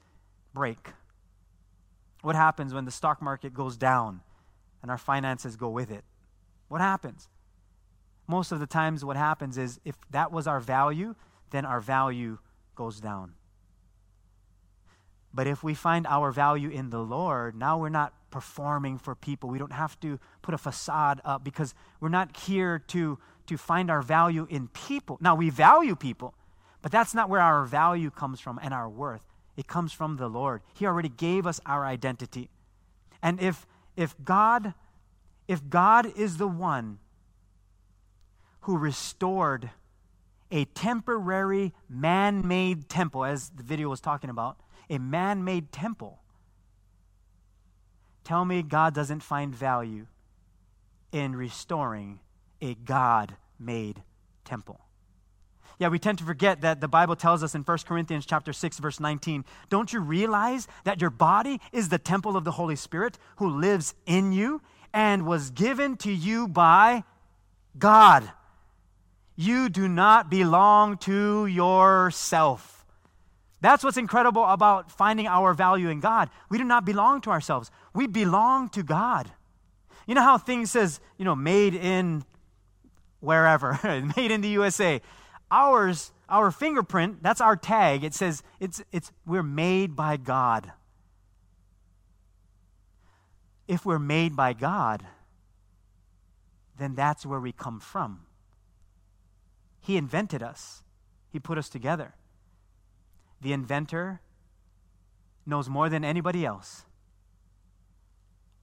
break? 0.53 0.93
What 2.21 2.37
happens 2.37 2.73
when 2.73 2.85
the 2.85 2.91
stock 2.91 3.21
market 3.21 3.53
goes 3.53 3.75
down 3.75 4.21
and 4.81 4.89
our 4.89 4.97
finances 4.97 5.57
go 5.57 5.69
with 5.69 5.91
it? 5.91 6.05
What 6.69 6.79
happens? 6.79 7.27
Most 8.27 8.53
of 8.53 8.61
the 8.61 8.65
times, 8.65 9.03
what 9.03 9.17
happens 9.17 9.57
is 9.57 9.79
if 9.83 9.95
that 10.11 10.31
was 10.31 10.47
our 10.47 10.61
value, 10.61 11.15
then 11.51 11.65
our 11.65 11.81
value 11.81 12.39
goes 12.75 12.99
down. 12.99 13.33
But 15.33 15.47
if 15.47 15.63
we 15.63 15.73
find 15.73 16.07
our 16.07 16.31
value 16.31 16.69
in 16.69 16.89
the 16.89 16.99
Lord, 16.99 17.55
now 17.55 17.77
we're 17.77 17.89
not 17.89 18.13
performing 18.31 18.97
for 18.97 19.15
people. 19.15 19.49
We 19.49 19.59
don't 19.59 19.73
have 19.73 19.99
to 19.99 20.19
put 20.41 20.53
a 20.53 20.57
facade 20.57 21.19
up 21.25 21.43
because 21.43 21.73
we're 21.99 22.09
not 22.09 22.37
here 22.37 22.79
to, 22.87 23.19
to 23.47 23.57
find 23.57 23.91
our 23.91 24.01
value 24.01 24.47
in 24.49 24.69
people. 24.69 25.17
Now, 25.19 25.35
we 25.35 25.49
value 25.49 25.95
people, 25.95 26.33
but 26.81 26.91
that's 26.91 27.13
not 27.13 27.29
where 27.29 27.41
our 27.41 27.65
value 27.65 28.11
comes 28.11 28.39
from 28.39 28.59
and 28.61 28.73
our 28.73 28.89
worth. 28.89 29.25
It 29.57 29.67
comes 29.67 29.91
from 29.91 30.17
the 30.17 30.29
Lord. 30.29 30.61
He 30.73 30.85
already 30.85 31.09
gave 31.09 31.45
us 31.45 31.59
our 31.65 31.85
identity. 31.85 32.49
And 33.21 33.41
if, 33.41 33.65
if 33.97 34.15
God 34.23 34.73
if 35.47 35.69
God 35.69 36.11
is 36.17 36.37
the 36.37 36.47
one 36.47 36.99
who 38.61 38.77
restored 38.77 39.69
a 40.55 40.63
temporary 40.63 41.73
man 41.89 42.47
made 42.47 42.87
temple, 42.87 43.25
as 43.25 43.49
the 43.49 43.61
video 43.61 43.89
was 43.89 43.99
talking 43.99 44.29
about, 44.29 44.57
a 44.89 44.97
man 44.97 45.43
made 45.43 45.69
temple. 45.69 46.19
Tell 48.23 48.45
me 48.45 48.63
God 48.63 48.95
doesn't 48.95 49.19
find 49.19 49.53
value 49.53 50.07
in 51.11 51.35
restoring 51.35 52.21
a 52.61 52.73
God 52.73 53.35
made 53.59 54.01
temple. 54.45 54.79
Yeah, 55.77 55.89
we 55.89 55.99
tend 55.99 56.19
to 56.19 56.23
forget 56.23 56.61
that 56.61 56.79
the 56.79 56.87
Bible 56.87 57.17
tells 57.17 57.43
us 57.43 57.53
in 57.53 57.63
1 57.63 57.77
Corinthians 57.85 58.25
chapter 58.25 58.53
6 58.53 58.79
verse 58.79 59.01
19, 59.01 59.43
don't 59.69 59.91
you 59.91 59.99
realize 59.99 60.69
that 60.85 61.01
your 61.01 61.09
body 61.09 61.59
is 61.73 61.89
the 61.89 61.97
temple 61.97 62.37
of 62.37 62.45
the 62.45 62.51
Holy 62.51 62.77
Spirit 62.77 63.17
who 63.35 63.49
lives 63.49 63.93
in 64.05 64.31
you 64.31 64.61
and 64.93 65.25
was 65.25 65.49
given 65.49 65.97
to 65.97 66.13
you 66.13 66.47
by 66.47 67.03
God? 67.77 68.31
You 69.35 69.69
do 69.69 69.87
not 69.87 70.29
belong 70.29 70.97
to 70.99 71.45
yourself. 71.45 72.85
That's 73.61 73.83
what's 73.83 73.97
incredible 73.97 74.45
about 74.45 74.91
finding 74.91 75.27
our 75.27 75.53
value 75.53 75.89
in 75.89 75.99
God. 75.99 76.29
We 76.49 76.57
do 76.57 76.63
not 76.63 76.85
belong 76.85 77.21
to 77.21 77.31
ourselves. 77.31 77.71
We 77.93 78.07
belong 78.07 78.69
to 78.69 78.83
God. 78.83 79.31
You 80.07 80.15
know 80.15 80.21
how 80.21 80.37
things 80.37 80.71
says, 80.71 80.99
you 81.17 81.25
know, 81.25 81.35
made 81.35 81.73
in 81.73 82.23
wherever, 83.19 83.79
made 84.15 84.31
in 84.31 84.41
the 84.41 84.49
USA. 84.49 85.01
Ours, 85.49 86.11
our 86.29 86.51
fingerprint, 86.51 87.23
that's 87.23 87.41
our 87.41 87.55
tag. 87.55 88.03
It 88.03 88.13
says 88.13 88.43
it's 88.59 88.83
it's 88.91 89.11
we're 89.25 89.43
made 89.43 89.95
by 89.95 90.17
God. 90.17 90.71
If 93.67 93.85
we're 93.85 93.99
made 93.99 94.35
by 94.35 94.53
God, 94.53 95.03
then 96.77 96.93
that's 96.93 97.25
where 97.25 97.39
we 97.39 97.51
come 97.51 97.79
from. 97.79 98.24
He 99.85 99.97
invented 99.97 100.41
us. 100.41 100.81
He 101.31 101.39
put 101.39 101.59
us 101.59 101.69
together. 101.69 102.15
The 103.39 103.53
inventor 103.53 104.19
knows 105.45 105.69
more 105.69 105.89
than 105.89 106.03
anybody 106.03 106.43
else 106.43 106.85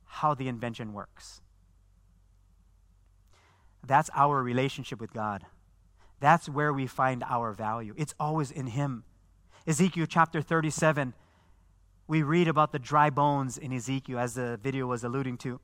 how 0.04 0.34
the 0.34 0.48
invention 0.48 0.92
works. 0.92 1.40
That's 3.86 4.10
our 4.16 4.42
relationship 4.42 5.00
with 5.00 5.12
God. 5.12 5.46
That's 6.18 6.48
where 6.48 6.72
we 6.72 6.88
find 6.88 7.22
our 7.28 7.52
value. 7.52 7.94
It's 7.96 8.14
always 8.18 8.50
in 8.50 8.66
Him. 8.66 9.04
Ezekiel 9.64 10.06
chapter 10.08 10.42
37, 10.42 11.14
we 12.08 12.24
read 12.24 12.48
about 12.48 12.72
the 12.72 12.80
dry 12.80 13.10
bones 13.10 13.58
in 13.58 13.72
Ezekiel, 13.72 14.18
as 14.18 14.34
the 14.34 14.58
video 14.60 14.88
was 14.88 15.04
alluding 15.04 15.38
to. 15.38 15.60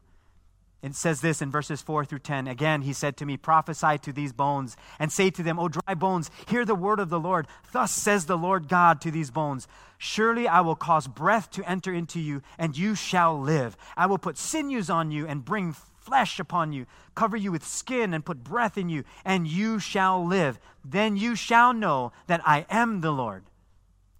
It 0.81 0.95
says 0.95 1.21
this 1.21 1.43
in 1.43 1.51
verses 1.51 1.83
4 1.83 2.05
through 2.05 2.21
10. 2.21 2.47
Again, 2.47 2.83
he 2.83 2.93
said 2.93 3.17
to 3.17 3.27
me, 3.27 3.37
Prophesy 3.37 3.99
to 3.99 4.13
these 4.13 4.33
bones 4.33 4.77
and 5.01 5.11
say 5.11 5.29
to 5.31 5.43
them, 5.43 5.59
O 5.59 5.69
dry 5.69 5.95
bones, 5.95 6.31
hear 6.47 6.65
the 6.65 6.75
word 6.75 7.01
of 7.01 7.11
the 7.11 7.19
Lord. 7.19 7.49
Thus 7.73 7.91
says 7.91 8.27
the 8.27 8.39
Lord 8.39 8.69
God 8.69 9.01
to 9.01 9.11
these 9.11 9.31
bones 9.31 9.67
Surely 10.01 10.47
I 10.47 10.61
will 10.61 10.77
cause 10.77 11.09
breath 11.09 11.51
to 11.53 11.69
enter 11.69 11.93
into 11.93 12.21
you, 12.21 12.43
and 12.57 12.79
you 12.79 12.95
shall 12.95 13.39
live. 13.39 13.77
I 13.97 14.07
will 14.07 14.19
put 14.19 14.39
sinews 14.39 14.89
on 14.89 15.11
you 15.11 15.27
and 15.27 15.45
bring 15.45 15.73
flesh 15.73 16.39
upon 16.39 16.73
you, 16.73 16.87
cover 17.17 17.37
you 17.37 17.51
with 17.51 17.67
skin 17.67 18.15
and 18.15 18.25
put 18.25 18.45
breath 18.45 18.79
in 18.79 18.89
you, 18.89 19.03
and 19.25 19.49
you 19.49 19.81
shall 19.81 20.25
live. 20.25 20.61
Then 20.85 21.17
you 21.17 21.35
shall 21.35 21.73
know 21.73 22.13
that 22.29 22.41
I 22.47 22.65
am 22.71 23.01
the 23.01 23.11
Lord. 23.11 23.45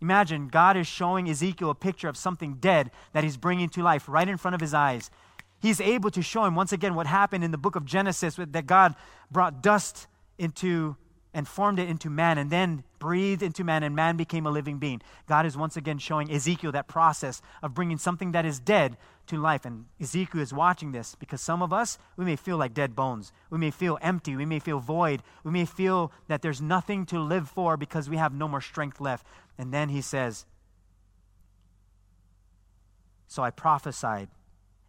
Imagine 0.01 0.49
God 0.49 0.77
is 0.77 0.89
showing 0.89 1.31
Ezekiel 1.31 1.71
a 1.71 1.75
picture 1.77 2.09
of 2.09 2.17
something 2.17 2.55
dead 2.55 2.91
that 3.13 3.23
he's 3.23 3.37
bringing 3.37 3.69
to 3.71 3.83
life 3.83 4.09
right 4.09 4.29
in 4.29 4.37
front 4.37 4.57
of 4.57 4.61
his 4.61 4.75
eyes 4.75 5.11
he's 5.61 5.81
able 5.81 6.11
to 6.11 6.23
show 6.23 6.45
him 6.45 6.55
once 6.55 6.73
again 6.73 6.95
what 6.95 7.07
happened 7.07 7.45
in 7.45 7.51
the 7.51 7.59
book 7.59 7.77
of 7.77 7.85
Genesis 7.85 8.37
that 8.37 8.67
God 8.67 8.95
brought 9.31 9.63
dust 9.63 10.07
into 10.39 10.97
and 11.35 11.47
formed 11.47 11.79
it 11.79 11.89
into 11.89 12.09
man 12.09 12.39
and 12.39 12.51
then 12.51 12.83
breathed 12.99 13.43
into 13.43 13.63
man 13.63 13.83
and 13.83 13.95
man 13.95 14.17
became 14.17 14.47
a 14.47 14.51
living 14.51 14.79
being. 14.79 15.01
God 15.27 15.47
is 15.47 15.57
once 15.57 15.77
again 15.77 15.99
showing 15.99 16.33
Ezekiel 16.33 16.73
that 16.73 16.89
process 16.89 17.43
of 17.63 17.75
bringing 17.75 17.99
something 17.99 18.33
that 18.33 18.47
is 18.47 18.59
dead 18.59 18.97
to 19.27 19.37
life. 19.37 19.65
And 19.65 19.85
Ezekiel 20.01 20.41
is 20.41 20.53
watching 20.53 20.93
this 20.93 21.15
because 21.15 21.41
some 21.41 21.63
of 21.63 21.73
us, 21.73 21.99
we 22.17 22.25
may 22.25 22.35
feel 22.35 22.57
like 22.57 22.73
dead 22.73 22.97
bones. 22.97 23.33
We 23.51 23.59
may 23.59 23.71
feel 23.71 23.99
empty. 24.01 24.37
We 24.37 24.47
may 24.47 24.59
feel 24.59 24.81
void. 24.81 25.23
We 25.45 25.51
may 25.51 25.67
feel 25.67 26.13
that 26.29 26.41
there's 26.43 26.63
nothing 26.63 27.05
to 27.07 27.21
live 27.21 27.49
for 27.49 27.77
because 27.77 28.09
we 28.09 28.17
have 28.17 28.33
no 28.33 28.49
more 28.49 28.63
strength 28.63 29.01
left. 29.01 29.27
And 29.59 29.73
then 29.73 29.91
he 29.91 30.01
says, 30.01 30.47
So 33.27 33.43
I 33.43 33.51
prophesied 33.51 34.29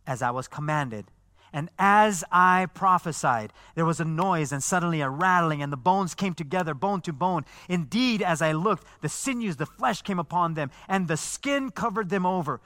as 0.10 0.24
I 0.24 0.32
was 0.32 0.48
commanded. 0.48 1.06
And 1.54 1.70
as 1.78 2.24
I 2.32 2.68
prophesied, 2.74 3.54
there 3.76 3.86
was 3.86 4.00
a 4.00 4.06
noise 4.06 4.52
and 4.52 4.64
suddenly 4.64 5.02
a 5.02 5.10
rattling, 5.10 5.62
and 5.62 5.72
the 5.72 5.78
bones 5.78 6.16
came 6.16 6.34
together, 6.34 6.74
bone 6.74 7.02
to 7.02 7.14
bone. 7.14 7.46
Indeed, 7.70 8.24
as 8.24 8.42
I 8.42 8.52
looked, 8.52 8.86
the 9.02 9.10
sinews, 9.10 9.58
the 9.58 9.68
flesh 9.68 10.02
came 10.02 10.20
upon 10.20 10.56
them, 10.56 10.72
and 10.88 11.08
the 11.08 11.16
skin 11.16 11.70
covered 11.70 12.10
them 12.10 12.26
over, 12.26 12.60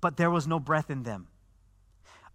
but 0.00 0.16
there 0.16 0.30
was 0.30 0.48
no 0.48 0.58
breath 0.58 0.90
in 0.90 1.04
them. 1.04 1.28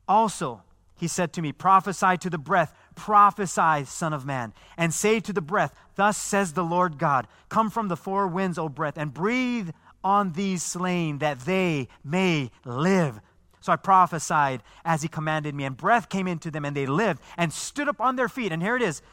Also, 0.07 0.63
he 0.95 1.07
said 1.07 1.33
to 1.33 1.41
me, 1.41 1.51
Prophesy 1.51 2.17
to 2.17 2.29
the 2.29 2.37
breath, 2.37 2.73
prophesy, 2.95 3.85
Son 3.85 4.13
of 4.13 4.25
Man, 4.25 4.53
and 4.77 4.93
say 4.93 5.19
to 5.19 5.33
the 5.33 5.41
breath, 5.41 5.73
Thus 5.95 6.17
says 6.17 6.53
the 6.53 6.63
Lord 6.63 6.97
God, 6.97 7.27
Come 7.49 7.69
from 7.69 7.89
the 7.89 7.97
four 7.97 8.27
winds, 8.27 8.57
O 8.57 8.69
breath, 8.69 8.97
and 8.97 9.13
breathe 9.13 9.69
on 10.01 10.31
these 10.31 10.63
slain, 10.63 11.19
that 11.19 11.41
they 11.41 11.89
may 12.03 12.51
live. 12.65 13.21
So 13.69 13.73
I 13.73 13.75
prophesied 13.75 14.63
as 14.83 15.03
he 15.03 15.07
commanded 15.07 15.53
me, 15.53 15.63
and 15.63 15.77
breath 15.77 16.09
came 16.09 16.27
into 16.27 16.49
them, 16.49 16.65
and 16.65 16.75
they 16.75 16.87
lived 16.87 17.21
and 17.37 17.53
stood 17.53 17.87
up 17.87 18.01
on 18.01 18.15
their 18.15 18.27
feet. 18.27 18.51
And 18.51 18.63
here 18.63 18.75
it 18.75 18.81
is 18.81 19.03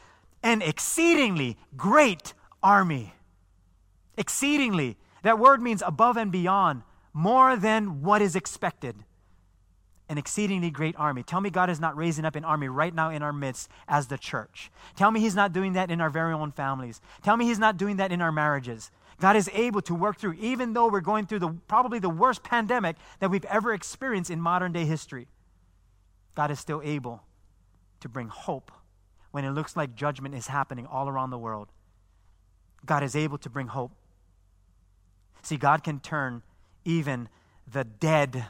an 0.41 0.63
exceedingly 0.63 1.59
great 1.75 2.33
army. 2.63 3.13
Exceedingly. 4.17 4.97
That 5.21 5.37
word 5.37 5.61
means 5.61 5.83
above 5.85 6.17
and 6.17 6.31
beyond, 6.31 6.81
more 7.13 7.55
than 7.55 8.01
what 8.01 8.23
is 8.23 8.35
expected. 8.35 8.95
An 10.09 10.17
exceedingly 10.17 10.71
great 10.71 10.95
army. 10.97 11.21
Tell 11.21 11.39
me 11.39 11.51
God 11.51 11.69
is 11.69 11.79
not 11.79 11.95
raising 11.95 12.25
up 12.25 12.35
an 12.35 12.43
army 12.43 12.67
right 12.67 12.95
now 12.95 13.11
in 13.11 13.21
our 13.21 13.33
midst 13.33 13.69
as 13.87 14.07
the 14.07 14.17
church. 14.17 14.71
Tell 14.95 15.11
me 15.11 15.19
He's 15.19 15.35
not 15.35 15.53
doing 15.53 15.73
that 15.73 15.91
in 15.91 16.01
our 16.01 16.09
very 16.09 16.33
own 16.33 16.51
families. 16.51 16.99
Tell 17.21 17.37
me 17.37 17.45
He's 17.45 17.59
not 17.59 17.77
doing 17.77 17.97
that 17.97 18.11
in 18.11 18.23
our 18.23 18.31
marriages. 18.31 18.89
God 19.19 19.35
is 19.35 19.49
able 19.53 19.81
to 19.83 19.95
work 19.95 20.17
through, 20.19 20.33
even 20.33 20.73
though 20.73 20.89
we're 20.89 21.01
going 21.01 21.25
through 21.25 21.39
the, 21.39 21.49
probably 21.67 21.99
the 21.99 22.09
worst 22.09 22.43
pandemic 22.43 22.97
that 23.19 23.31
we've 23.31 23.45
ever 23.45 23.73
experienced 23.73 24.29
in 24.29 24.39
modern 24.39 24.71
day 24.71 24.85
history. 24.85 25.27
God 26.35 26.51
is 26.51 26.59
still 26.59 26.81
able 26.83 27.23
to 27.99 28.09
bring 28.09 28.27
hope 28.27 28.71
when 29.31 29.43
it 29.43 29.51
looks 29.51 29.75
like 29.75 29.95
judgment 29.95 30.35
is 30.35 30.47
happening 30.47 30.85
all 30.85 31.09
around 31.09 31.31
the 31.31 31.37
world. 31.37 31.69
God 32.85 33.03
is 33.03 33.15
able 33.15 33.39
to 33.39 33.49
bring 33.49 33.67
hope. 33.67 33.91
See, 35.41 35.57
God 35.57 35.83
can 35.83 35.99
turn 35.99 36.43
even 36.85 37.27
the 37.71 37.83
dead 37.83 38.45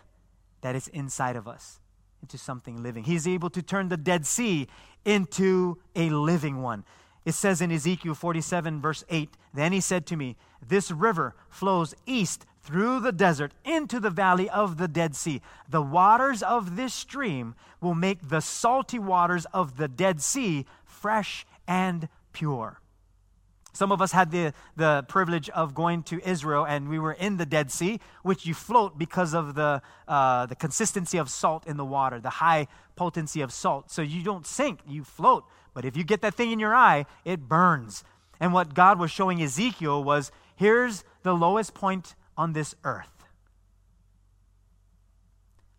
that 0.61 0.75
is 0.75 0.87
inside 0.89 1.35
of 1.35 1.47
us 1.47 1.79
into 2.21 2.37
something 2.37 2.83
living. 2.83 3.03
He's 3.03 3.27
able 3.27 3.49
to 3.51 3.61
turn 3.61 3.89
the 3.89 3.97
Dead 3.97 4.25
Sea 4.25 4.67
into 5.05 5.77
a 5.95 6.09
living 6.09 6.61
one. 6.61 6.83
It 7.27 7.35
says 7.35 7.59
in 7.59 7.73
Ezekiel 7.73 8.15
47, 8.15 8.79
verse 8.79 9.03
8 9.09 9.35
Then 9.53 9.73
he 9.73 9.81
said 9.81 10.05
to 10.05 10.15
me, 10.15 10.37
This 10.65 10.91
river 10.91 11.35
flows 11.49 11.93
east 12.05 12.45
through 12.63 13.01
the 13.01 13.11
desert 13.11 13.51
into 13.65 13.99
the 13.99 14.09
valley 14.09 14.49
of 14.49 14.77
the 14.77 14.87
Dead 14.87 15.13
Sea. 15.13 15.41
The 15.67 15.81
waters 15.81 16.41
of 16.41 16.77
this 16.77 16.93
stream 16.93 17.55
will 17.81 17.95
make 17.95 18.29
the 18.29 18.39
salty 18.39 18.97
waters 18.97 19.43
of 19.53 19.75
the 19.75 19.89
Dead 19.89 20.21
Sea 20.21 20.65
fresh 20.85 21.45
and 21.67 22.07
pure. 22.31 22.79
Some 23.73 23.91
of 23.91 24.01
us 24.01 24.13
had 24.13 24.31
the, 24.31 24.53
the 24.77 25.03
privilege 25.09 25.49
of 25.49 25.75
going 25.75 26.03
to 26.03 26.21
Israel, 26.25 26.65
and 26.65 26.87
we 26.87 26.97
were 26.97 27.11
in 27.11 27.35
the 27.35 27.45
Dead 27.45 27.71
Sea, 27.71 27.99
which 28.23 28.45
you 28.45 28.53
float 28.53 28.97
because 28.97 29.33
of 29.33 29.53
the, 29.53 29.81
uh, 30.07 30.45
the 30.45 30.55
consistency 30.55 31.17
of 31.17 31.29
salt 31.29 31.67
in 31.67 31.75
the 31.75 31.85
water, 31.85 32.21
the 32.21 32.29
high 32.29 32.67
potency 32.95 33.41
of 33.41 33.51
salt. 33.51 33.91
So 33.91 34.01
you 34.01 34.23
don't 34.23 34.47
sink, 34.47 34.79
you 34.87 35.03
float. 35.03 35.43
But 35.77 35.85
if 35.85 35.95
you 35.95 36.03
get 36.03 36.21
that 36.21 36.33
thing 36.33 36.51
in 36.51 36.57
your 36.57 36.73
eye, 36.73 37.05
it 37.23 37.47
burns. 37.47 38.03
And 38.39 38.51
what 38.51 38.73
God 38.73 38.97
was 38.97 39.11
showing 39.11 39.39
Ezekiel 39.43 40.03
was 40.03 40.31
here's 40.55 41.03
the 41.21 41.35
lowest 41.35 41.75
point 41.75 42.15
on 42.35 42.53
this 42.53 42.73
earth. 42.83 43.27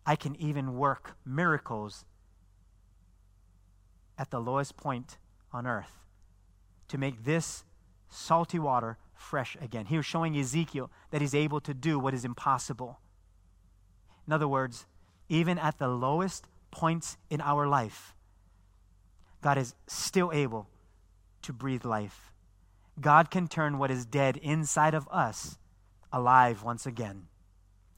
I 0.05 0.15
can 0.15 0.37
even 0.37 0.77
work 0.77 1.17
miracles 1.25 2.05
at 4.17 4.31
the 4.31 4.39
lowest 4.39 4.77
point 4.77 5.17
on 5.51 5.67
earth 5.67 5.91
to 6.87 6.97
make 6.97 7.25
this 7.25 7.65
salty 8.07 8.57
water 8.57 8.97
fresh 9.15 9.57
again. 9.59 9.87
He 9.87 9.97
was 9.97 10.05
showing 10.05 10.37
Ezekiel 10.37 10.89
that 11.11 11.19
he's 11.19 11.35
able 11.35 11.59
to 11.59 11.73
do 11.73 11.99
what 11.99 12.13
is 12.13 12.23
impossible. 12.23 13.01
In 14.25 14.31
other 14.31 14.47
words, 14.47 14.85
even 15.27 15.59
at 15.59 15.77
the 15.77 15.89
lowest 15.89 16.47
points 16.71 17.17
in 17.29 17.41
our 17.41 17.67
life, 17.67 18.15
God 19.41 19.57
is 19.57 19.75
still 19.87 20.31
able 20.33 20.67
to 21.43 21.53
breathe 21.53 21.85
life. 21.85 22.31
God 22.99 23.31
can 23.31 23.47
turn 23.47 23.77
what 23.77 23.91
is 23.91 24.05
dead 24.05 24.37
inside 24.37 24.93
of 24.93 25.07
us 25.09 25.57
alive 26.11 26.63
once 26.63 26.85
again. 26.85 27.27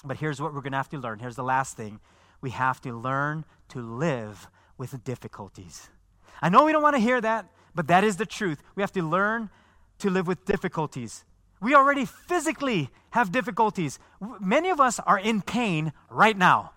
But 0.03 0.17
here's 0.17 0.41
what 0.41 0.53
we're 0.53 0.61
going 0.61 0.71
to 0.71 0.77
have 0.77 0.89
to 0.89 0.99
learn. 0.99 1.19
Here's 1.19 1.35
the 1.35 1.43
last 1.43 1.75
thing 1.77 1.99
we 2.41 2.51
have 2.51 2.81
to 2.81 2.91
learn 2.91 3.45
to 3.69 3.81
live 3.81 4.47
with 4.77 5.03
difficulties. 5.03 5.89
I 6.41 6.49
know 6.49 6.65
we 6.65 6.71
don't 6.71 6.81
want 6.81 6.95
to 6.95 7.01
hear 7.01 7.21
that, 7.21 7.45
but 7.75 7.87
that 7.87 8.03
is 8.03 8.17
the 8.17 8.25
truth. 8.25 8.61
We 8.75 8.81
have 8.81 8.91
to 8.93 9.03
learn 9.03 9.49
to 9.99 10.09
live 10.09 10.27
with 10.27 10.45
difficulties. 10.45 11.23
We 11.61 11.75
already 11.75 12.05
physically 12.05 12.89
have 13.11 13.31
difficulties. 13.31 13.99
Many 14.39 14.69
of 14.69 14.79
us 14.79 14.99
are 14.99 15.19
in 15.19 15.41
pain 15.41 15.93
right 16.09 16.35
now, 16.35 16.71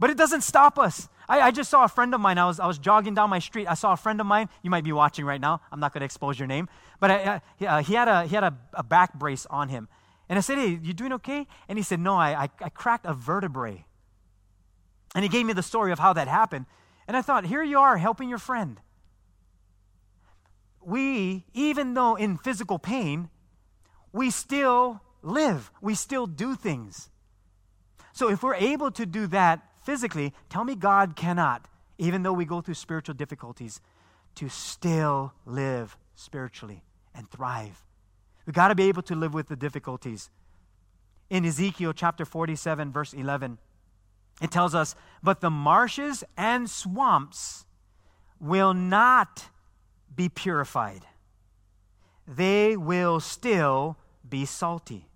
but 0.00 0.08
it 0.08 0.16
doesn't 0.16 0.40
stop 0.40 0.78
us. 0.78 1.08
I, 1.28 1.40
I, 1.42 1.50
just 1.50 1.70
saw 1.70 1.84
a 1.84 1.88
friend 1.88 2.12
of 2.14 2.20
mine. 2.20 2.38
I 2.38 2.46
was, 2.46 2.58
I 2.58 2.66
was 2.66 2.78
jogging 2.78 3.14
down 3.14 3.30
my 3.30 3.38
street. 3.38 3.66
I 3.68 3.74
saw 3.74 3.92
a 3.92 3.96
friend 3.96 4.18
of 4.18 4.26
mine. 4.26 4.48
You 4.62 4.70
might 4.70 4.82
be 4.82 4.92
watching 4.92 5.26
right 5.26 5.40
now. 5.40 5.60
I'm 5.70 5.78
not 5.78 5.92
going 5.92 6.00
to 6.00 6.06
expose 6.06 6.38
your 6.38 6.48
name. 6.48 6.68
But 6.98 7.10
I, 7.10 7.40
uh, 7.66 7.82
he 7.82 7.94
had, 7.94 8.08
a, 8.08 8.24
he 8.24 8.34
had 8.34 8.42
a, 8.42 8.58
a, 8.72 8.82
back 8.82 9.14
brace 9.14 9.46
on 9.46 9.68
him. 9.68 9.88
And 10.28 10.38
I 10.38 10.40
said, 10.40 10.58
Hey, 10.58 10.80
you 10.82 10.94
doing 10.94 11.12
okay? 11.12 11.46
And 11.68 11.78
he 11.78 11.84
said, 11.84 12.00
No, 12.00 12.16
I, 12.16 12.44
I, 12.44 12.48
I 12.62 12.68
cracked 12.70 13.04
a 13.06 13.12
vertebrae. 13.12 13.84
And 15.14 15.22
he 15.22 15.28
gave 15.28 15.44
me 15.44 15.52
the 15.52 15.62
story 15.62 15.92
of 15.92 15.98
how 15.98 16.14
that 16.14 16.28
happened. 16.28 16.66
And 17.06 17.16
I 17.16 17.22
thought, 17.22 17.44
Here 17.44 17.62
you 17.62 17.78
are 17.78 17.98
helping 17.98 18.28
your 18.28 18.38
friend. 18.38 18.80
We, 20.82 21.44
even 21.52 21.94
though 21.94 22.16
in 22.16 22.38
physical 22.38 22.78
pain, 22.78 23.28
we 24.12 24.30
still 24.30 25.02
live, 25.22 25.70
we 25.82 25.94
still 25.94 26.26
do 26.26 26.56
things. 26.56 27.10
So 28.12 28.30
if 28.30 28.42
we're 28.42 28.54
able 28.54 28.90
to 28.92 29.06
do 29.06 29.26
that 29.28 29.69
physically, 29.82 30.32
tell 30.48 30.64
me 30.64 30.74
God 30.74 31.16
cannot, 31.16 31.68
even 31.98 32.22
though 32.22 32.32
we 32.32 32.44
go 32.44 32.60
through 32.60 32.74
spiritual 32.74 33.14
difficulties, 33.14 33.80
to 34.36 34.48
still 34.48 35.32
live 35.44 35.96
spiritually 36.14 36.82
and 37.14 37.28
thrive. 37.30 37.84
We've 38.46 38.54
got 38.54 38.68
to 38.68 38.74
be 38.74 38.84
able 38.88 39.02
to 39.02 39.14
live 39.14 39.34
with 39.34 39.48
the 39.48 39.56
difficulties. 39.56 40.30
In 41.28 41.44
Ezekiel 41.44 41.92
chapter 41.92 42.24
47, 42.24 42.90
verse 42.92 43.12
11, 43.12 43.58
it 44.40 44.50
tells 44.50 44.74
us, 44.74 44.94
But 45.22 45.40
the 45.40 45.50
marshes 45.50 46.24
and 46.36 46.68
swamps 46.68 47.66
will 48.40 48.74
not 48.74 49.48
be 50.14 50.28
purified. 50.28 51.02
they 52.26 52.76
will 52.76 53.18
still 53.20 53.96
be 54.28 54.44
salty. 54.44 55.08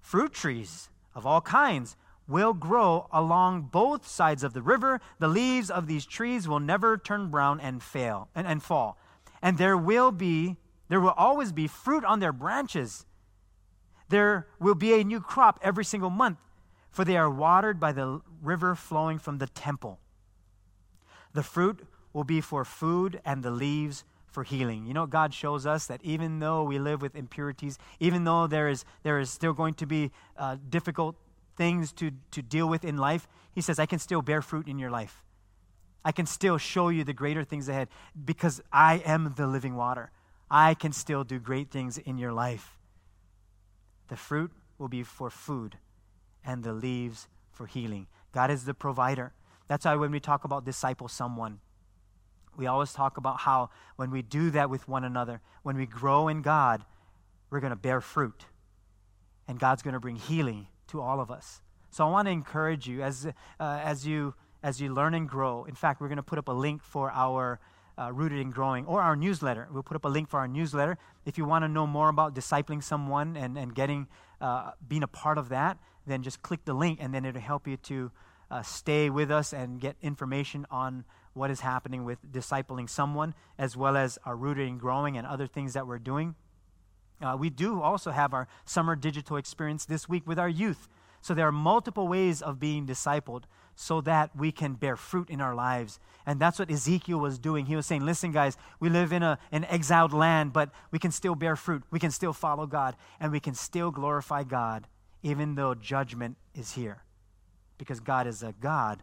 Fruit 0.00 0.32
trees 0.32 0.88
of 1.14 1.24
all 1.24 1.40
kinds 1.40 1.96
will 2.32 2.54
grow 2.54 3.06
along 3.12 3.68
both 3.70 4.08
sides 4.08 4.42
of 4.42 4.54
the 4.54 4.62
river. 4.62 5.00
The 5.20 5.28
leaves 5.28 5.70
of 5.70 5.86
these 5.86 6.06
trees 6.06 6.48
will 6.48 6.58
never 6.60 6.96
turn 6.96 7.30
brown 7.30 7.60
and 7.60 7.82
fail 7.82 8.28
and, 8.34 8.46
and 8.46 8.62
fall. 8.62 8.98
And 9.40 9.58
there 9.58 9.76
will 9.76 10.10
be 10.10 10.56
there 10.88 11.00
will 11.00 11.14
always 11.16 11.52
be 11.52 11.68
fruit 11.68 12.04
on 12.04 12.20
their 12.20 12.32
branches. 12.32 13.06
There 14.10 14.46
will 14.60 14.74
be 14.74 14.92
a 14.92 15.04
new 15.04 15.20
crop 15.20 15.58
every 15.62 15.86
single 15.86 16.10
month, 16.10 16.36
for 16.90 17.02
they 17.02 17.16
are 17.16 17.30
watered 17.30 17.80
by 17.80 17.92
the 17.92 18.20
river 18.42 18.74
flowing 18.74 19.18
from 19.18 19.38
the 19.38 19.46
temple. 19.46 20.00
The 21.32 21.42
fruit 21.42 21.86
will 22.12 22.24
be 22.24 22.42
for 22.42 22.62
food 22.66 23.22
and 23.24 23.42
the 23.42 23.50
leaves 23.50 24.04
for 24.26 24.44
healing. 24.44 24.86
You 24.86 24.92
know, 24.92 25.06
God 25.06 25.32
shows 25.32 25.64
us 25.64 25.86
that 25.86 26.00
even 26.02 26.40
though 26.40 26.62
we 26.62 26.78
live 26.78 27.00
with 27.00 27.16
impurities, 27.16 27.78
even 28.00 28.24
though 28.24 28.46
there 28.46 28.68
is, 28.68 28.84
there 29.02 29.18
is 29.18 29.30
still 29.30 29.54
going 29.54 29.74
to 29.74 29.86
be 29.86 30.10
uh, 30.36 30.56
difficult 30.68 31.16
things 31.56 31.92
to, 31.92 32.12
to 32.30 32.42
deal 32.42 32.68
with 32.68 32.84
in 32.84 32.96
life, 32.96 33.28
He 33.52 33.60
says, 33.60 33.78
I 33.78 33.86
can 33.86 33.98
still 33.98 34.22
bear 34.22 34.42
fruit 34.42 34.68
in 34.68 34.78
your 34.78 34.90
life. 34.90 35.22
I 36.04 36.12
can 36.12 36.26
still 36.26 36.58
show 36.58 36.88
you 36.88 37.04
the 37.04 37.12
greater 37.12 37.44
things 37.44 37.68
ahead 37.68 37.88
because 38.24 38.60
I 38.72 39.02
am 39.04 39.34
the 39.36 39.46
living 39.46 39.76
water. 39.76 40.10
I 40.50 40.74
can 40.74 40.92
still 40.92 41.24
do 41.24 41.38
great 41.38 41.70
things 41.70 41.96
in 41.98 42.18
your 42.18 42.32
life. 42.32 42.76
The 44.08 44.16
fruit 44.16 44.52
will 44.78 44.88
be 44.88 45.02
for 45.02 45.30
food, 45.30 45.78
and 46.44 46.64
the 46.64 46.72
leaves 46.72 47.28
for 47.52 47.66
healing. 47.66 48.08
God 48.32 48.50
is 48.50 48.64
the 48.64 48.74
provider. 48.74 49.32
That's 49.68 49.84
why 49.84 49.94
when 49.94 50.10
we 50.10 50.20
talk 50.20 50.44
about 50.44 50.64
disciple 50.64 51.08
someone, 51.08 51.60
we 52.56 52.66
always 52.66 52.92
talk 52.92 53.16
about 53.16 53.40
how 53.40 53.70
when 53.96 54.10
we 54.10 54.20
do 54.20 54.50
that 54.50 54.68
with 54.68 54.88
one 54.88 55.04
another, 55.04 55.40
when 55.62 55.76
we 55.76 55.86
grow 55.86 56.28
in 56.28 56.42
God, 56.42 56.84
we're 57.48 57.60
going 57.60 57.70
to 57.70 57.76
bear 57.76 58.00
fruit. 58.00 58.46
And 59.48 59.58
God's 59.58 59.82
going 59.82 59.94
to 59.94 60.00
bring 60.00 60.16
healing 60.16 60.66
to 60.88 61.00
all 61.00 61.20
of 61.20 61.30
us. 61.30 61.62
So 61.90 62.06
I 62.06 62.10
want 62.10 62.26
to 62.26 62.32
encourage 62.32 62.86
you 62.86 63.02
as, 63.02 63.26
uh, 63.26 63.32
as, 63.60 64.06
you, 64.06 64.34
as 64.62 64.80
you 64.80 64.92
learn 64.92 65.14
and 65.14 65.28
grow. 65.28 65.64
In 65.64 65.74
fact, 65.74 66.00
we're 66.00 66.08
going 66.08 66.16
to 66.16 66.22
put 66.22 66.38
up 66.38 66.48
a 66.48 66.52
link 66.52 66.82
for 66.82 67.10
our 67.12 67.60
uh, 67.98 68.10
Rooted 68.12 68.38
in 68.38 68.50
Growing 68.50 68.86
or 68.86 69.02
our 69.02 69.16
newsletter. 69.16 69.68
We'll 69.70 69.82
put 69.82 69.96
up 69.96 70.04
a 70.04 70.08
link 70.08 70.28
for 70.28 70.38
our 70.38 70.48
newsletter. 70.48 70.96
If 71.26 71.36
you 71.36 71.44
want 71.44 71.64
to 71.64 71.68
know 71.68 71.86
more 71.86 72.08
about 72.08 72.34
discipling 72.34 72.82
someone 72.82 73.36
and, 73.36 73.58
and 73.58 73.74
getting, 73.74 74.08
uh, 74.40 74.72
being 74.86 75.02
a 75.02 75.08
part 75.08 75.38
of 75.38 75.50
that, 75.50 75.78
then 76.06 76.22
just 76.22 76.42
click 76.42 76.64
the 76.64 76.74
link 76.74 76.98
and 77.00 77.14
then 77.14 77.24
it'll 77.24 77.40
help 77.40 77.68
you 77.68 77.76
to 77.76 78.10
uh, 78.50 78.62
stay 78.62 79.10
with 79.10 79.30
us 79.30 79.52
and 79.52 79.80
get 79.80 79.96
information 80.02 80.66
on 80.70 81.04
what 81.34 81.50
is 81.50 81.60
happening 81.60 82.04
with 82.04 82.18
discipling 82.30 82.88
someone, 82.88 83.34
as 83.58 83.76
well 83.76 83.96
as 83.96 84.18
our 84.24 84.36
rooted 84.36 84.68
and 84.68 84.78
growing 84.78 85.16
and 85.16 85.26
other 85.26 85.46
things 85.46 85.72
that 85.74 85.86
we're 85.86 85.98
doing. 85.98 86.34
Uh, 87.22 87.36
we 87.38 87.50
do 87.50 87.80
also 87.80 88.10
have 88.10 88.34
our 88.34 88.48
summer 88.64 88.96
digital 88.96 89.36
experience 89.36 89.84
this 89.84 90.08
week 90.08 90.26
with 90.26 90.38
our 90.38 90.48
youth. 90.48 90.88
So 91.20 91.34
there 91.34 91.46
are 91.46 91.52
multiple 91.52 92.08
ways 92.08 92.42
of 92.42 92.58
being 92.58 92.86
discipled 92.86 93.44
so 93.74 94.00
that 94.02 94.34
we 94.36 94.52
can 94.52 94.74
bear 94.74 94.96
fruit 94.96 95.30
in 95.30 95.40
our 95.40 95.54
lives. 95.54 95.98
And 96.26 96.40
that's 96.40 96.58
what 96.58 96.70
Ezekiel 96.70 97.18
was 97.18 97.38
doing. 97.38 97.66
He 97.66 97.76
was 97.76 97.86
saying, 97.86 98.04
listen, 98.04 98.32
guys, 98.32 98.56
we 98.80 98.88
live 98.88 99.12
in 99.12 99.22
a, 99.22 99.38
an 99.50 99.64
exiled 99.64 100.12
land, 100.12 100.52
but 100.52 100.70
we 100.90 100.98
can 100.98 101.10
still 101.10 101.34
bear 101.34 101.56
fruit. 101.56 101.82
We 101.90 101.98
can 101.98 102.10
still 102.10 102.32
follow 102.32 102.66
God, 102.66 102.96
and 103.18 103.32
we 103.32 103.40
can 103.40 103.54
still 103.54 103.90
glorify 103.90 104.42
God, 104.42 104.88
even 105.22 105.54
though 105.54 105.74
judgment 105.74 106.36
is 106.54 106.72
here. 106.72 107.02
Because 107.78 108.00
God 108.00 108.26
is 108.26 108.42
a 108.42 108.54
God 108.60 109.02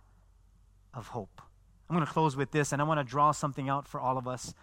of 0.93 1.07
hope. 1.07 1.41
I'm 1.89 1.95
going 1.95 2.05
to 2.05 2.11
close 2.11 2.35
with 2.35 2.51
this, 2.51 2.71
and 2.71 2.81
I 2.81 2.85
want 2.85 2.99
to 2.99 3.03
draw 3.03 3.31
something 3.31 3.67
out 3.67 3.87
for 3.87 3.99
all 3.99 4.17
of 4.17 4.27
us. 4.27 4.53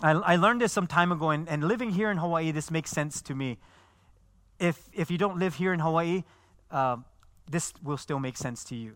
I, 0.00 0.12
I 0.12 0.36
learned 0.36 0.60
this 0.60 0.72
some 0.72 0.86
time 0.86 1.10
ago, 1.10 1.30
and, 1.30 1.48
and, 1.48 1.64
living 1.64 1.90
here 1.90 2.10
in 2.10 2.18
Hawaii, 2.18 2.52
this 2.52 2.70
makes 2.70 2.90
sense 2.90 3.20
to 3.22 3.34
me. 3.34 3.58
If, 4.60 4.88
if 4.92 5.10
you 5.10 5.18
don't 5.18 5.38
live 5.38 5.54
here 5.56 5.72
in 5.72 5.80
Hawaii, 5.80 6.22
uh, 6.70 6.98
this 7.50 7.72
will 7.82 7.96
still 7.96 8.20
make 8.20 8.36
sense 8.36 8.62
to 8.64 8.76
you. 8.76 8.94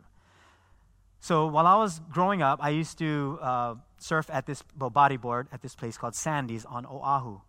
So 1.21 1.47
while 1.47 1.67
I 1.67 1.77
was 1.77 2.01
growing 2.11 2.43
up, 2.43 2.59
I 2.63 2.71
used 2.71 2.99
to 2.99 3.39
uh, 3.41 3.75
surf 3.99 4.29
at 4.33 4.47
this 4.47 4.63
well, 4.79 4.91
bodyboard 4.91 5.47
at 5.53 5.63
this 5.63 5.75
place 5.75 5.97
called 5.97 6.15
Sandy's 6.15 6.65
on 6.65 6.85
Oahu. 6.87 7.41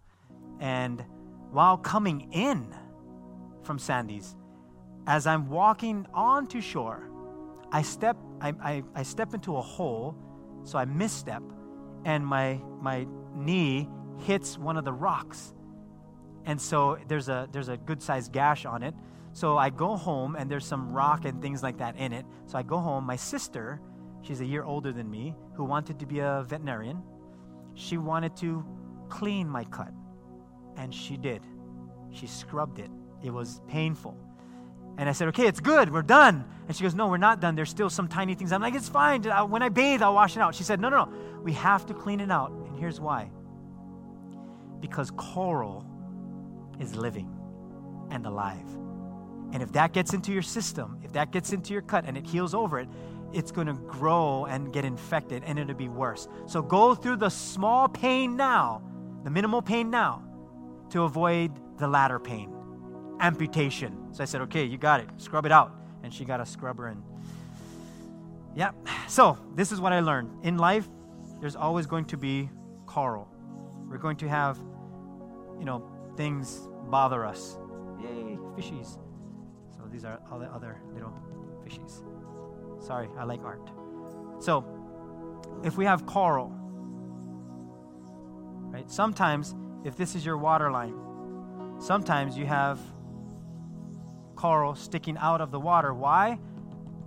And 0.60 1.04
while 1.52 1.78
coming 1.78 2.32
in 2.32 2.74
from 3.64 3.80
Sandy's, 3.80 4.36
as 5.06 5.28
I'm 5.28 5.50
walking 5.50 6.08
onto 6.14 6.62
shore, 6.62 7.10
I 7.72 7.82
step, 7.82 8.16
I, 8.42 8.54
I, 8.64 8.84
I 8.96 9.04
step 9.04 9.34
into 9.34 9.58
a 9.58 9.62
hole, 9.62 10.16
so 10.64 10.78
I 10.78 10.86
misstep, 10.86 11.42
and 12.06 12.26
my, 12.26 12.60
my 12.82 13.08
knee 13.36 13.90
hits 14.20 14.58
one 14.58 14.78
of 14.78 14.86
the 14.86 14.94
rocks. 14.94 15.54
And 16.46 16.62
so 16.62 16.98
there's 17.08 17.30
a, 17.30 17.48
there's 17.52 17.70
a 17.70 17.78
good 17.78 18.02
sized 18.02 18.32
gash 18.32 18.66
on 18.66 18.84
it. 18.84 18.94
So 19.32 19.58
I 19.58 19.70
go 19.70 19.96
home, 19.96 20.36
and 20.36 20.50
there's 20.50 20.66
some 20.66 20.92
rock 20.92 21.26
and 21.26 21.42
things 21.42 21.64
like 21.64 21.78
that 21.78 21.98
in 21.98 22.14
it. 22.14 22.26
So 22.46 22.58
I 22.58 22.64
go 22.64 22.78
home. 22.78 23.06
My 23.06 23.16
sister, 23.16 23.82
she's 24.22 24.42
a 24.42 24.46
year 24.46 24.64
older 24.64 24.92
than 24.92 25.10
me, 25.10 25.36
who 25.56 25.64
wanted 25.64 26.00
to 26.00 26.06
be 26.06 26.20
a 26.20 26.46
veterinarian, 26.48 27.02
she 27.74 27.98
wanted 27.98 28.36
to 28.38 28.64
clean 29.10 29.50
my 29.50 29.64
cut. 29.64 29.92
And 30.78 30.94
she 30.94 31.18
did. 31.18 31.42
She 32.12 32.28
scrubbed 32.28 32.80
it. 32.80 32.92
It 33.24 33.32
was 33.32 33.62
painful. 33.68 34.18
And 34.98 35.10
I 35.10 35.12
said, 35.12 35.28
okay, 35.30 35.48
it's 35.48 35.60
good. 35.60 35.92
We're 35.92 36.02
done. 36.04 36.46
And 36.68 36.78
she 36.78 36.84
goes, 36.84 36.96
no, 36.96 37.08
we're 37.08 37.18
not 37.18 37.40
done. 37.40 37.56
There's 37.56 37.70
still 37.70 37.90
some 37.90 38.08
tiny 38.08 38.36
things. 38.36 38.52
I'm 38.52 38.62
like, 38.62 38.76
it's 38.76 38.90
fine. 38.90 39.24
When 39.24 39.62
I 39.62 39.70
bathe, 39.70 40.02
I'll 40.02 40.14
wash 40.14 40.38
it 40.38 40.40
out. 40.40 40.56
She 40.56 40.64
said, 40.64 40.80
no, 40.80 40.90
no, 40.90 41.06
no. 41.06 41.14
We 41.42 41.54
have 41.54 41.86
to 41.88 41.94
clean 41.94 42.20
it 42.20 42.32
out. 42.32 42.52
And 42.52 42.78
here's 42.78 43.00
why 43.00 43.32
because 44.80 45.12
coral 45.12 45.86
is 46.80 46.94
living 46.96 47.34
and 48.12 48.26
alive. 48.26 48.68
And 49.54 49.64
if 49.64 49.72
that 49.72 49.94
gets 49.94 50.14
into 50.14 50.34
your 50.34 50.42
system, 50.42 51.00
if 51.04 51.14
that 51.14 51.32
gets 51.32 51.54
into 51.54 51.72
your 51.72 51.82
cut 51.82 52.06
and 52.06 52.18
it 52.18 52.26
heals 52.26 52.54
over 52.54 52.80
it, 52.80 52.90
it's 53.32 53.52
going 53.52 53.68
to 53.68 53.74
grow 53.74 54.46
and 54.46 54.74
get 54.74 54.84
infected 54.86 55.44
and 55.46 55.58
it'll 55.58 55.74
be 55.74 55.88
worse. 55.88 56.28
So 56.46 56.62
go 56.62 56.94
through 56.96 57.16
the 57.18 57.30
small 57.30 57.88
pain 57.88 58.36
now, 58.36 58.84
the 59.24 59.30
minimal 59.30 59.62
pain 59.62 59.90
now, 59.90 60.22
to 60.90 61.04
avoid 61.04 61.52
the 61.78 61.88
latter 61.88 62.20
pain 62.20 62.53
amputation. 63.20 64.14
So 64.14 64.24
I 64.24 64.26
said, 64.26 64.42
okay, 64.42 64.64
you 64.64 64.78
got 64.78 65.00
it. 65.00 65.10
Scrub 65.18 65.46
it 65.46 65.52
out. 65.52 65.76
And 66.04 66.14
she 66.14 66.26
got 66.26 66.42
a 66.42 66.46
scrubber 66.46 66.88
and 66.88 67.02
yeah. 68.56 68.72
So 69.08 69.38
this 69.56 69.72
is 69.72 69.80
what 69.80 69.94
I 69.94 70.00
learned. 70.02 70.30
In 70.44 70.58
life, 70.58 70.88
there's 71.40 71.56
always 71.56 71.86
going 71.86 72.06
to 72.06 72.18
be 72.18 72.50
coral. 72.86 73.28
We're 73.88 73.98
going 73.98 74.18
to 74.18 74.30
have, 74.30 74.58
you 75.60 75.66
know, 75.66 75.84
things 76.16 76.68
bother 76.90 77.26
us. 77.26 77.58
Yay, 78.02 78.38
fishies. 78.56 78.98
So 79.76 79.84
these 79.92 80.06
are 80.06 80.20
all 80.32 80.40
the 80.40 80.48
other 80.48 80.82
little 80.94 81.14
fishies. 81.66 82.04
Sorry, 82.86 83.08
I 83.18 83.24
like 83.24 83.44
art. 83.44 83.70
So 84.40 84.66
if 85.64 85.78
we 85.78 85.86
have 85.86 86.06
coral, 86.06 86.54
right? 88.72 88.90
Sometimes, 88.90 89.56
if 89.84 89.96
this 89.96 90.16
is 90.16 90.26
your 90.26 90.38
water 90.38 90.72
line, 90.72 90.96
sometimes 91.80 92.38
you 92.38 92.46
have 92.46 92.80
coral 94.44 94.76
sticking 94.76 95.18
out 95.20 95.40
of 95.40 95.52
the 95.52 95.60
water. 95.60 95.94
Why? 95.94 96.38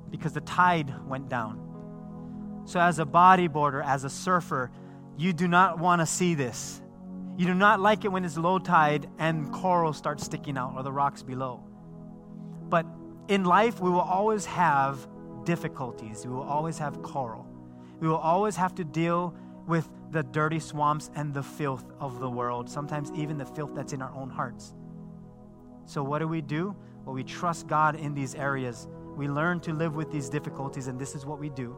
Because 0.09 0.33
the 0.33 0.41
tide 0.41 0.91
went 1.07 1.29
down. 1.29 2.63
So, 2.65 2.81
as 2.81 2.99
a 2.99 3.05
bodyboarder, 3.05 3.85
as 3.85 4.05
a 4.05 4.09
surfer, 4.09 4.71
you 5.19 5.35
do 5.35 5.47
not 5.47 5.79
want 5.79 6.01
to 6.01 6.07
see 6.07 6.35
this. 6.35 6.81
You 7.37 7.45
do 7.45 7.53
not 7.53 7.79
like 7.79 8.07
it 8.07 8.09
when 8.09 8.25
it's 8.25 8.39
low 8.39 8.59
tide 8.59 9.11
and 9.19 9.53
coral 9.53 9.93
starts 9.93 10.25
sticking 10.25 10.57
out 10.57 10.73
or 10.77 10.83
the 10.83 10.91
rocks 10.91 11.23
below. 11.23 11.63
But 12.71 12.87
in 13.29 13.45
life, 13.45 13.81
we 13.81 13.91
will 13.91 14.01
always 14.01 14.47
have 14.47 15.07
difficulties. 15.45 16.25
We 16.25 16.33
will 16.33 16.49
always 16.57 16.79
have 16.79 17.03
coral. 17.03 17.47
We 18.01 18.09
will 18.09 18.17
always 18.17 18.57
have 18.57 18.75
to 18.77 18.85
deal 18.85 19.35
with 19.67 19.87
the 20.11 20.23
dirty 20.23 20.59
swamps 20.59 21.11
and 21.15 21.35
the 21.35 21.43
filth 21.43 21.85
of 22.01 22.19
the 22.19 22.31
world, 22.31 22.71
sometimes 22.71 23.13
even 23.15 23.37
the 23.37 23.45
filth 23.45 23.75
that's 23.75 23.93
in 23.93 24.01
our 24.01 24.15
own 24.15 24.31
hearts. 24.31 24.73
So, 25.85 26.03
what 26.03 26.21
do 26.21 26.29
we 26.29 26.41
do? 26.41 26.75
Well, 27.07 27.15
we 27.15 27.23
trust 27.23 27.69
God 27.69 27.95
in 27.95 28.15
these 28.15 28.35
areas. 28.35 28.89
We 29.17 29.29
learn 29.29 29.61
to 29.61 29.73
live 29.73 29.95
with 29.95 30.11
these 30.11 30.29
difficulties, 30.29 30.89
and 30.89 30.99
this 30.99 31.15
is 31.15 31.25
what 31.25 31.39
we 31.39 31.49
do. 31.49 31.77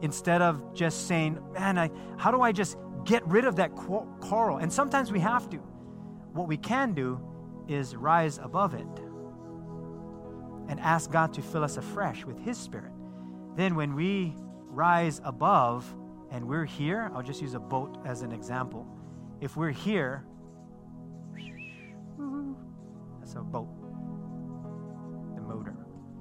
Instead 0.00 0.40
of 0.40 0.72
just 0.72 1.08
saying, 1.08 1.38
man, 1.52 1.76
I, 1.76 1.90
how 2.16 2.30
do 2.30 2.40
I 2.40 2.52
just 2.52 2.78
get 3.04 3.26
rid 3.26 3.44
of 3.44 3.56
that 3.56 3.74
coral? 3.74 4.58
And 4.58 4.72
sometimes 4.72 5.10
we 5.10 5.18
have 5.18 5.50
to. 5.50 5.56
What 6.32 6.46
we 6.46 6.56
can 6.56 6.94
do 6.94 7.20
is 7.66 7.96
rise 7.96 8.38
above 8.38 8.74
it 8.74 8.86
and 10.68 10.78
ask 10.78 11.10
God 11.10 11.34
to 11.34 11.42
fill 11.42 11.64
us 11.64 11.76
afresh 11.76 12.24
with 12.24 12.38
His 12.38 12.56
Spirit. 12.56 12.92
Then, 13.56 13.74
when 13.74 13.96
we 13.96 14.36
rise 14.68 15.20
above 15.24 15.92
and 16.30 16.46
we're 16.46 16.64
here, 16.64 17.10
I'll 17.12 17.24
just 17.24 17.42
use 17.42 17.54
a 17.54 17.60
boat 17.60 17.98
as 18.06 18.22
an 18.22 18.30
example. 18.30 18.86
If 19.40 19.56
we're 19.56 19.72
here, 19.72 20.24
that's 23.18 23.34
a 23.34 23.40
boat. 23.40 23.79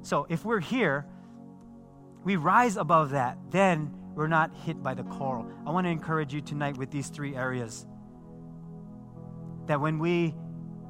So 0.09 0.25
if 0.27 0.43
we're 0.43 0.59
here, 0.59 1.05
we 2.23 2.35
rise 2.35 2.77
above 2.77 3.11
that, 3.11 3.37
then 3.51 3.93
we're 4.15 4.25
not 4.25 4.49
hit 4.65 4.81
by 4.81 4.95
the 4.95 5.03
coral. 5.03 5.45
I 5.67 5.69
want 5.69 5.85
to 5.85 5.91
encourage 5.91 6.33
you 6.33 6.41
tonight 6.41 6.77
with 6.77 6.89
these 6.89 7.09
three 7.09 7.35
areas. 7.35 7.85
that 9.67 9.79
when 9.79 9.99
we 9.99 10.33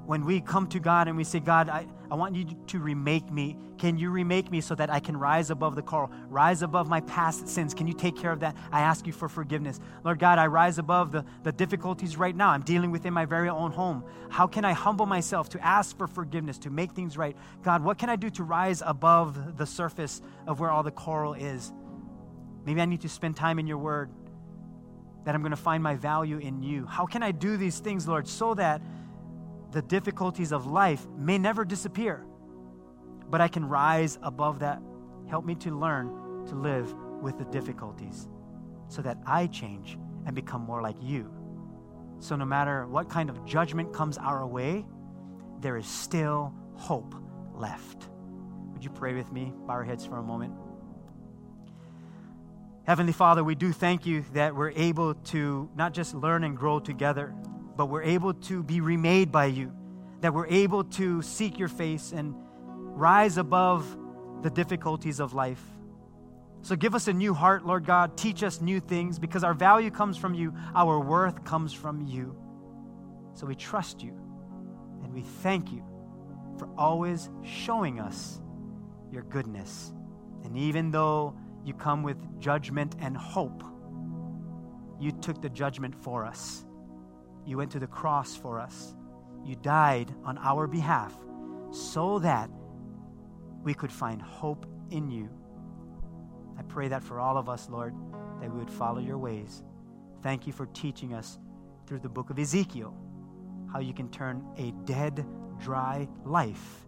when 0.09 0.25
we 0.25 0.41
come 0.41 0.65
to 0.65 0.79
God 0.79 1.07
and 1.07 1.15
we 1.15 1.23
say, 1.23 1.39
God, 1.39 1.69
I, 1.69 1.85
I 2.09 2.15
want 2.15 2.33
you 2.35 2.43
to 2.65 2.79
remake 2.79 3.31
me. 3.31 3.55
Can 3.77 3.95
you 3.99 4.09
remake 4.09 4.49
me 4.49 4.59
so 4.59 4.73
that 4.73 4.89
I 4.89 4.99
can 4.99 5.15
rise 5.15 5.51
above 5.51 5.75
the 5.75 5.83
coral, 5.83 6.09
rise 6.29 6.63
above 6.63 6.89
my 6.89 7.01
past 7.01 7.47
sins? 7.47 7.75
Can 7.75 7.85
you 7.85 7.93
take 7.93 8.17
care 8.17 8.31
of 8.31 8.39
that? 8.39 8.57
I 8.71 8.81
ask 8.81 9.05
you 9.05 9.13
for 9.13 9.29
forgiveness. 9.29 9.79
Lord 10.03 10.17
God, 10.17 10.39
I 10.39 10.47
rise 10.47 10.79
above 10.79 11.11
the, 11.11 11.25
the 11.43 11.51
difficulties 11.51 12.17
right 12.17 12.35
now 12.35 12.49
I'm 12.49 12.63
dealing 12.63 12.89
with 12.89 13.05
in 13.05 13.13
my 13.13 13.25
very 13.25 13.49
own 13.49 13.71
home. 13.71 14.03
How 14.31 14.47
can 14.47 14.65
I 14.65 14.73
humble 14.73 15.05
myself 15.05 15.47
to 15.49 15.63
ask 15.63 15.95
for 15.95 16.07
forgiveness, 16.07 16.57
to 16.57 16.71
make 16.71 16.93
things 16.93 17.15
right? 17.15 17.37
God, 17.61 17.83
what 17.83 17.99
can 17.99 18.09
I 18.09 18.15
do 18.15 18.31
to 18.31 18.43
rise 18.43 18.81
above 18.83 19.57
the 19.57 19.67
surface 19.67 20.23
of 20.47 20.59
where 20.59 20.71
all 20.71 20.81
the 20.81 20.89
coral 20.89 21.35
is? 21.35 21.71
Maybe 22.65 22.81
I 22.81 22.85
need 22.85 23.01
to 23.01 23.09
spend 23.09 23.35
time 23.35 23.59
in 23.59 23.67
your 23.67 23.77
word, 23.77 24.09
that 25.25 25.35
I'm 25.35 25.41
going 25.43 25.51
to 25.51 25.55
find 25.55 25.83
my 25.83 25.93
value 25.93 26.39
in 26.39 26.63
you. 26.63 26.87
How 26.87 27.05
can 27.05 27.21
I 27.21 27.31
do 27.31 27.57
these 27.57 27.77
things, 27.77 28.07
Lord, 28.07 28.27
so 28.27 28.55
that 28.55 28.81
the 29.71 29.81
difficulties 29.81 30.51
of 30.51 30.65
life 30.65 31.05
may 31.17 31.37
never 31.37 31.63
disappear, 31.63 32.25
but 33.29 33.41
I 33.41 33.47
can 33.47 33.65
rise 33.67 34.17
above 34.21 34.59
that. 34.59 34.81
Help 35.27 35.45
me 35.45 35.55
to 35.55 35.77
learn 35.77 36.45
to 36.47 36.55
live 36.55 36.93
with 37.21 37.37
the 37.37 37.45
difficulties 37.45 38.27
so 38.87 39.01
that 39.03 39.17
I 39.25 39.47
change 39.47 39.97
and 40.25 40.35
become 40.35 40.61
more 40.61 40.81
like 40.81 40.95
you. 41.01 41.31
So, 42.19 42.35
no 42.35 42.45
matter 42.45 42.87
what 42.87 43.09
kind 43.09 43.29
of 43.29 43.45
judgment 43.45 43.93
comes 43.93 44.17
our 44.17 44.45
way, 44.45 44.85
there 45.61 45.77
is 45.77 45.85
still 45.85 46.53
hope 46.75 47.15
left. 47.53 48.09
Would 48.73 48.83
you 48.83 48.89
pray 48.89 49.13
with 49.13 49.31
me? 49.31 49.53
Bow 49.67 49.73
our 49.73 49.83
heads 49.83 50.05
for 50.05 50.17
a 50.17 50.23
moment. 50.23 50.53
Heavenly 52.85 53.13
Father, 53.13 53.43
we 53.43 53.55
do 53.55 53.71
thank 53.71 54.05
you 54.05 54.25
that 54.33 54.55
we're 54.55 54.71
able 54.71 55.13
to 55.13 55.69
not 55.75 55.93
just 55.93 56.15
learn 56.15 56.43
and 56.43 56.57
grow 56.57 56.79
together, 56.79 57.35
but 57.79 57.85
we're 57.85 58.03
able 58.03 58.33
to 58.33 58.61
be 58.61 58.81
remade 58.81 59.31
by 59.31 59.45
you, 59.45 59.71
that 60.19 60.33
we're 60.33 60.47
able 60.47 60.83
to 60.83 61.21
seek 61.21 61.57
your 61.57 61.69
face 61.69 62.11
and 62.11 62.35
rise 62.35 63.37
above 63.37 63.97
the 64.41 64.49
difficulties 64.49 65.21
of 65.21 65.33
life. 65.33 65.63
So 66.61 66.75
give 66.75 66.93
us 66.93 67.07
a 67.07 67.13
new 67.13 67.33
heart, 67.33 67.65
Lord 67.65 67.85
God. 67.85 68.17
Teach 68.17 68.43
us 68.43 68.59
new 68.59 68.81
things 68.81 69.17
because 69.17 69.45
our 69.45 69.53
value 69.53 69.91
comes 69.91 70.17
from 70.17 70.33
you, 70.33 70.53
our 70.75 70.99
worth 70.99 71.45
comes 71.45 71.71
from 71.71 72.05
you. 72.05 72.35
So 73.33 73.47
we 73.47 73.55
trust 73.55 74.03
you 74.03 74.11
and 75.01 75.13
we 75.13 75.21
thank 75.21 75.71
you 75.71 75.81
for 76.57 76.67
always 76.77 77.29
showing 77.45 78.01
us 78.01 78.41
your 79.09 79.23
goodness. 79.23 79.93
And 80.43 80.57
even 80.57 80.91
though 80.91 81.33
you 81.63 81.73
come 81.73 82.03
with 82.03 82.41
judgment 82.41 82.97
and 82.99 83.15
hope, 83.15 83.63
you 84.99 85.13
took 85.13 85.41
the 85.41 85.49
judgment 85.49 85.95
for 85.95 86.25
us. 86.25 86.65
You 87.49 87.57
went 87.57 87.71
to 87.71 87.79
the 87.79 87.87
cross 87.87 88.35
for 88.35 88.59
us. 88.59 88.95
You 89.43 89.55
died 89.55 90.13
on 90.23 90.37
our 90.37 90.67
behalf 90.67 91.17
so 91.71 92.19
that 92.19 92.47
we 93.63 93.73
could 93.73 93.91
find 93.91 94.21
hope 94.21 94.67
in 94.91 95.09
you. 95.09 95.27
I 96.59 96.61
pray 96.61 96.89
that 96.89 97.01
for 97.01 97.19
all 97.19 97.37
of 97.37 97.49
us, 97.49 97.67
Lord, 97.67 97.95
that 98.39 98.53
we 98.53 98.59
would 98.59 98.69
follow 98.69 98.99
your 98.99 99.17
ways. 99.17 99.63
Thank 100.21 100.45
you 100.45 100.53
for 100.53 100.67
teaching 100.67 101.15
us 101.15 101.39
through 101.87 102.01
the 102.01 102.07
book 102.07 102.29
of 102.29 102.37
Ezekiel 102.37 102.95
how 103.73 103.79
you 103.79 103.95
can 103.95 104.11
turn 104.11 104.45
a 104.57 104.71
dead, 104.85 105.25
dry 105.57 106.07
life 106.25 106.85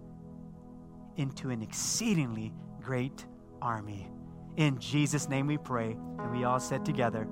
into 1.16 1.50
an 1.50 1.64
exceedingly 1.64 2.54
great 2.80 3.26
army. 3.64 4.12
In 4.58 4.78
Jesus' 4.78 5.28
name 5.28 5.48
we 5.48 5.58
pray. 5.58 5.98
And 6.20 6.32
we 6.32 6.44
all 6.44 6.60
said 6.60 6.86
together, 6.86 7.28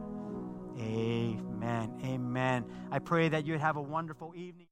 Amen. 0.78 2.00
Amen. 2.04 2.66
I 2.92 3.00
pray 3.00 3.30
that 3.30 3.46
you'd 3.46 3.60
have 3.60 3.78
a 3.78 3.82
wonderful 3.82 4.34
evening. 4.36 4.68